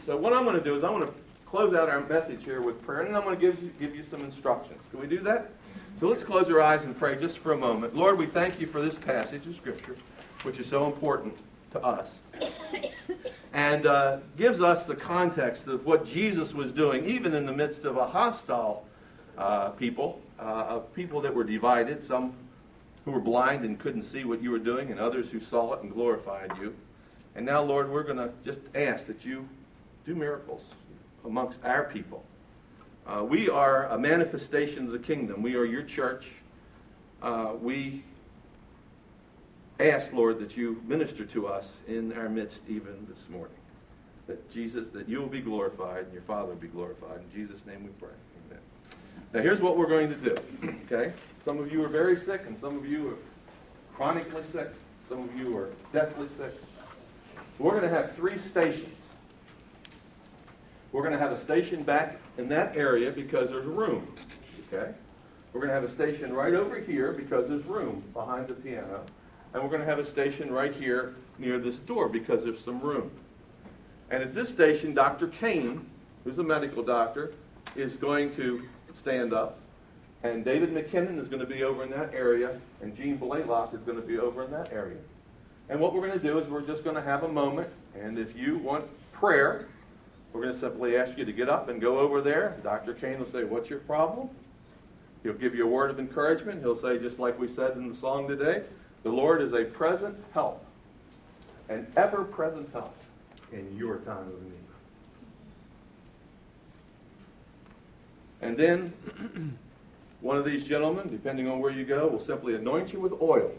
So, 0.07 0.17
what 0.17 0.33
I'm 0.33 0.45
going 0.45 0.57
to 0.57 0.65
do 0.65 0.75
is 0.75 0.83
I'm 0.83 0.93
going 0.93 1.07
to 1.07 1.15
close 1.47 1.75
out 1.75 1.89
our 1.89 2.01
message 2.07 2.45
here 2.45 2.61
with 2.61 2.83
prayer, 2.83 3.03
and 3.03 3.17
I'm 3.17 3.23
going 3.23 3.39
to 3.39 3.41
give 3.41 3.63
you, 3.63 3.71
give 3.79 3.95
you 3.95 4.03
some 4.03 4.21
instructions. 4.21 4.81
Can 4.91 5.01
we 5.01 5.07
do 5.07 5.21
that? 5.21 5.51
So, 5.99 6.09
let's 6.09 6.25
close 6.25 6.51
our 6.51 6.63
eyes 6.63 6.85
and 6.85 6.99
pray 6.99 7.17
just 7.17 7.39
for 7.39 7.53
a 7.53 7.59
moment. 7.59 7.95
Lord, 7.95 8.19
we 8.19 8.27
thank 8.27 8.61
you 8.61 8.67
for 8.67 8.81
this 8.81 8.99
passage 8.99 9.47
of 9.47 9.55
Scripture, 9.55 9.97
which 10.43 10.59
is 10.59 10.67
so 10.67 10.87
important 10.87 11.37
to 11.73 11.81
us 11.81 12.19
and 13.53 13.87
uh, 13.87 14.19
gives 14.37 14.61
us 14.61 14.87
the 14.87 14.95
context 14.95 15.67
of 15.67 15.87
what 15.87 16.05
Jesus 16.05 16.55
was 16.55 16.73
doing, 16.73 17.05
even 17.05 17.35
in 17.35 17.47
the 17.47 17.53
midst 17.53 17.85
of 17.85 17.97
a 17.97 18.07
hostile 18.07 18.85
uh, 19.37 19.71
people, 19.71 20.21
uh, 20.39 20.67
of 20.69 20.95
people 20.95 21.21
that 21.23 21.35
were 21.35 21.45
divided, 21.45 22.05
some 22.05 22.35
who 23.05 23.13
were 23.13 23.21
blind 23.21 23.65
and 23.65 23.79
couldn't 23.79 24.03
see 24.03 24.25
what 24.25 24.43
you 24.43 24.51
were 24.51 24.59
doing, 24.59 24.91
and 24.91 25.01
others 25.01 25.31
who 25.31 25.41
saw 25.41 25.73
it 25.73 25.83
and 25.83 25.93
glorified 25.93 26.53
you. 26.61 26.75
And 27.35 27.47
now, 27.47 27.63
Lord, 27.63 27.91
we're 27.91 28.03
going 28.03 28.19
to 28.19 28.33
just 28.45 28.61
ask 28.75 29.07
that 29.07 29.25
you 29.25 29.49
do 30.05 30.15
miracles 30.15 30.75
amongst 31.25 31.65
our 31.65 31.85
people. 31.85 32.25
Uh, 33.07 33.25
we 33.25 33.49
are 33.49 33.87
a 33.87 33.99
manifestation 33.99 34.85
of 34.87 34.93
the 34.93 34.99
kingdom. 34.99 35.41
We 35.41 35.55
are 35.55 35.65
your 35.65 35.83
church. 35.83 36.33
Uh, 37.23 37.53
we 37.61 38.05
ask, 39.81 40.13
Lord, 40.13 40.41
that 40.41 40.57
you 40.57 40.83
minister 40.87 41.25
to 41.27 41.47
us 41.47 41.79
in 41.87 42.13
our 42.13 42.29
midst 42.29 42.65
even 42.69 43.07
this 43.09 43.29
morning. 43.29 43.57
That 44.27 44.51
Jesus, 44.51 44.91
that 44.91 45.09
you 45.09 45.21
will 45.21 45.29
be 45.29 45.41
glorified 45.41 46.05
and 46.05 46.13
your 46.13 46.23
Father 46.23 46.49
will 46.49 46.57
be 46.57 46.69
glorified. 46.69 47.21
In 47.21 47.33
Jesus' 47.33 47.65
name 47.65 47.85
we 47.85 47.91
pray. 47.91 48.15
Amen. 48.47 48.61
Now 49.33 49.41
here's 49.41 49.63
what 49.63 49.77
we're 49.77 49.89
going 49.89 50.09
to 50.11 50.17
do. 50.17 50.37
Okay? 50.85 51.13
Some 51.45 51.59
of 51.59 51.73
you 51.73 51.83
are 51.85 51.89
very 51.89 52.17
sick, 52.17 52.43
and 52.47 52.59
some 52.59 52.77
of 52.77 52.87
you 52.87 53.09
are 53.09 53.17
chronically 53.95 54.43
sick. 54.43 54.69
Some 55.09 55.21
of 55.21 55.39
you 55.39 55.57
are 55.57 55.71
deathly 55.93 56.29
sick. 56.37 56.55
We're 57.59 57.71
going 57.71 57.83
to 57.83 57.89
have 57.89 58.15
three 58.15 58.39
stations. 58.39 58.95
We're 60.93 61.03
going 61.03 61.13
to 61.13 61.19
have 61.19 61.33
a 61.33 61.41
station 61.41 61.83
back 61.83 62.19
in 62.37 62.49
that 62.49 62.77
area 62.77 63.11
because 63.11 63.51
there's 63.51 63.67
room. 63.67 64.15
Okay? 64.73 64.93
We're 65.53 65.61
going 65.61 65.69
to 65.69 65.75
have 65.75 65.85
a 65.85 65.93
station 65.93 66.33
right 66.33 66.55
over 66.55 66.79
here 66.79 67.13
because 67.13 67.49
there's 67.49 67.65
room 67.65 68.03
behind 68.13 68.49
the 68.49 68.55
piano. 68.55 69.03
And 69.53 69.63
we're 69.63 69.69
going 69.69 69.81
to 69.81 69.87
have 69.87 69.99
a 69.99 70.05
station 70.05 70.53
right 70.53 70.75
here 70.75 71.15
near 71.39 71.59
this 71.59 71.79
door 71.79 72.09
because 72.09 72.45
there's 72.45 72.61
some 72.61 72.81
room. 72.81 73.11
And 74.11 74.23
at 74.23 74.35
this 74.35 74.49
station, 74.49 74.95
Dr. 74.95 75.29
Kane, 75.29 75.87
who's 76.25 76.39
a 76.39 76.43
medical 76.43 76.83
doctor, 76.83 77.33
is 77.77 77.95
going 77.95 78.35
to 78.37 78.63
stand 78.95 79.33
up. 79.33 79.59
And 80.23 80.45
David 80.45 80.75
McKinnon 80.75 81.19
is 81.19 81.29
going 81.29 81.41
to 81.41 81.47
be 81.47 81.63
over 81.63 81.83
in 81.83 81.91
that 81.91 82.13
area. 82.13 82.61
And 82.83 82.97
Gene 82.97 83.17
Blaylock 83.17 83.75
is 83.75 83.83
going 83.83 84.01
to 84.01 84.07
be 84.07 84.19
over 84.19 84.45
in 84.45 84.51
that 84.51 84.73
area. 84.73 84.99
And 85.69 85.81
what 85.81 85.95
we're 85.95 86.07
going 86.07 86.19
to 86.19 86.27
do 86.27 86.39
is 86.39 86.49
we're 86.49 86.63
just 86.63 86.83
going 86.83 86.97
to 86.97 87.03
have 87.03 87.23
a 87.23 87.29
moment. 87.29 87.71
And 87.99 88.19
if 88.19 88.37
you 88.37 88.59
want 88.59 88.85
prayer, 89.13 89.69
we're 90.33 90.43
going 90.43 90.53
to 90.53 90.59
simply 90.59 90.97
ask 90.97 91.17
you 91.17 91.25
to 91.25 91.33
get 91.33 91.49
up 91.49 91.69
and 91.69 91.81
go 91.81 91.99
over 91.99 92.21
there. 92.21 92.59
Dr. 92.63 92.95
Kane 92.95 93.19
will 93.19 93.27
say, 93.27 93.45
What's 93.45 93.71
your 93.71 93.81
problem? 93.81 94.29
He'll 95.23 95.35
give 95.35 95.55
you 95.55 95.65
a 95.65 95.71
word 95.71 95.91
of 95.91 95.99
encouragement. 95.99 96.61
He'll 96.61 96.77
say, 96.77 96.99
just 96.99 97.19
like 97.19 97.39
we 97.39 97.49
said 97.49 97.77
in 97.77 97.89
the 97.89 97.95
song 97.95 98.29
today, 98.29 98.63
the 99.03 99.11
Lord 99.11 99.41
is 99.43 99.53
a 99.53 99.65
present 99.65 100.17
help, 100.33 100.65
an 101.69 101.87
ever 101.97 102.25
present 102.25 102.69
help 102.73 102.95
in 103.53 103.77
your 103.77 103.99
time 103.99 104.19
of 104.19 104.43
need. 104.43 104.53
And 108.41 108.57
then 108.57 108.93
one 110.21 110.37
of 110.37 110.45
these 110.45 110.67
gentlemen, 110.67 111.09
depending 111.09 111.49
on 111.49 111.61
where 111.61 111.73
you 111.73 111.85
go, 111.85 112.07
will 112.07 112.21
simply 112.21 112.55
anoint 112.55 112.93
you 112.93 113.01
with 113.01 113.15
oil. 113.21 113.53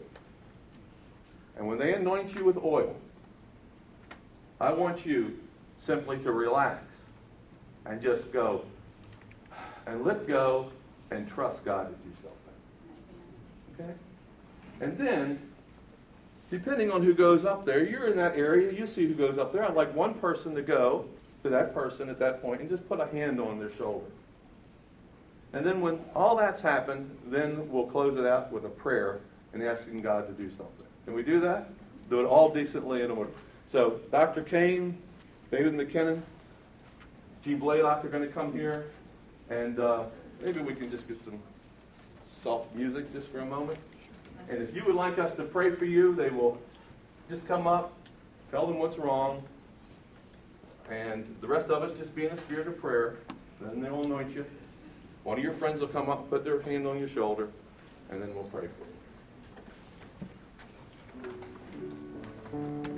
And 1.56 1.66
when 1.66 1.78
they 1.78 1.94
anoint 1.94 2.34
you 2.34 2.44
with 2.44 2.56
oil, 2.56 2.96
I 4.60 4.72
want 4.72 5.04
you 5.04 5.38
simply 5.78 6.18
to 6.18 6.32
relax 6.32 6.84
and 7.86 8.00
just 8.00 8.32
go 8.32 8.64
and 9.86 10.04
let 10.04 10.26
go 10.26 10.70
and 11.10 11.28
trust 11.28 11.64
God 11.64 11.88
to 11.88 11.94
do 12.08 12.14
something. 12.22 13.84
Okay? 13.84 13.94
And 14.80 14.96
then, 14.96 15.38
depending 16.50 16.90
on 16.90 17.02
who 17.02 17.14
goes 17.14 17.44
up 17.44 17.64
there, 17.64 17.84
you're 17.84 18.06
in 18.06 18.16
that 18.16 18.36
area, 18.36 18.72
you 18.72 18.86
see 18.86 19.06
who 19.06 19.14
goes 19.14 19.38
up 19.38 19.52
there. 19.52 19.64
I'd 19.64 19.74
like 19.74 19.94
one 19.94 20.14
person 20.14 20.54
to 20.54 20.62
go 20.62 21.04
to 21.42 21.50
that 21.50 21.74
person 21.74 22.08
at 22.08 22.18
that 22.18 22.42
point 22.42 22.60
and 22.60 22.68
just 22.68 22.86
put 22.88 23.00
a 23.00 23.06
hand 23.06 23.40
on 23.40 23.58
their 23.58 23.70
shoulder. 23.70 24.06
And 25.52 25.66
then 25.66 25.80
when 25.80 26.00
all 26.14 26.36
that's 26.36 26.60
happened, 26.60 27.10
then 27.26 27.70
we'll 27.70 27.86
close 27.86 28.16
it 28.16 28.24
out 28.24 28.52
with 28.52 28.64
a 28.64 28.68
prayer 28.68 29.20
and 29.52 29.62
asking 29.62 29.98
God 29.98 30.26
to 30.28 30.32
do 30.32 30.48
something. 30.48 30.86
Can 31.04 31.14
we 31.14 31.22
do 31.22 31.40
that? 31.40 31.68
Do 32.08 32.20
it 32.20 32.24
all 32.24 32.50
decently 32.50 33.02
in 33.02 33.10
order. 33.10 33.30
So 33.66 34.00
Dr. 34.10 34.42
Kane, 34.42 34.96
David 35.50 35.74
McKinnon, 35.74 36.22
Gene 37.44 37.58
Blaylock 37.58 38.04
are 38.04 38.08
going 38.08 38.26
to 38.26 38.32
come 38.32 38.52
here, 38.52 38.86
and 39.48 39.80
uh, 39.80 40.04
maybe 40.42 40.60
we 40.60 40.74
can 40.74 40.90
just 40.90 41.08
get 41.08 41.20
some 41.22 41.38
soft 42.42 42.74
music 42.74 43.12
just 43.12 43.28
for 43.30 43.40
a 43.40 43.46
moment. 43.46 43.78
And 44.48 44.62
if 44.62 44.74
you 44.74 44.84
would 44.86 44.94
like 44.94 45.18
us 45.18 45.34
to 45.36 45.44
pray 45.44 45.70
for 45.70 45.84
you, 45.84 46.14
they 46.14 46.30
will 46.30 46.58
just 47.28 47.46
come 47.46 47.66
up, 47.66 47.92
tell 48.50 48.66
them 48.66 48.78
what's 48.78 48.98
wrong, 48.98 49.42
and 50.90 51.36
the 51.40 51.46
rest 51.46 51.68
of 51.68 51.82
us 51.82 51.96
just 51.96 52.14
be 52.14 52.26
in 52.26 52.32
a 52.32 52.36
spirit 52.36 52.66
of 52.66 52.80
prayer. 52.80 53.16
Then 53.60 53.80
they'll 53.80 54.02
anoint 54.02 54.34
you. 54.34 54.44
One 55.22 55.38
of 55.38 55.44
your 55.44 55.52
friends 55.52 55.80
will 55.80 55.88
come 55.88 56.08
up, 56.08 56.28
put 56.30 56.42
their 56.44 56.60
hand 56.62 56.86
on 56.86 56.98
your 56.98 57.08
shoulder, 57.08 57.48
and 58.10 58.20
then 58.20 58.34
we'll 58.34 58.44
pray 58.44 58.66
for 58.66 58.84
you. 62.58 62.89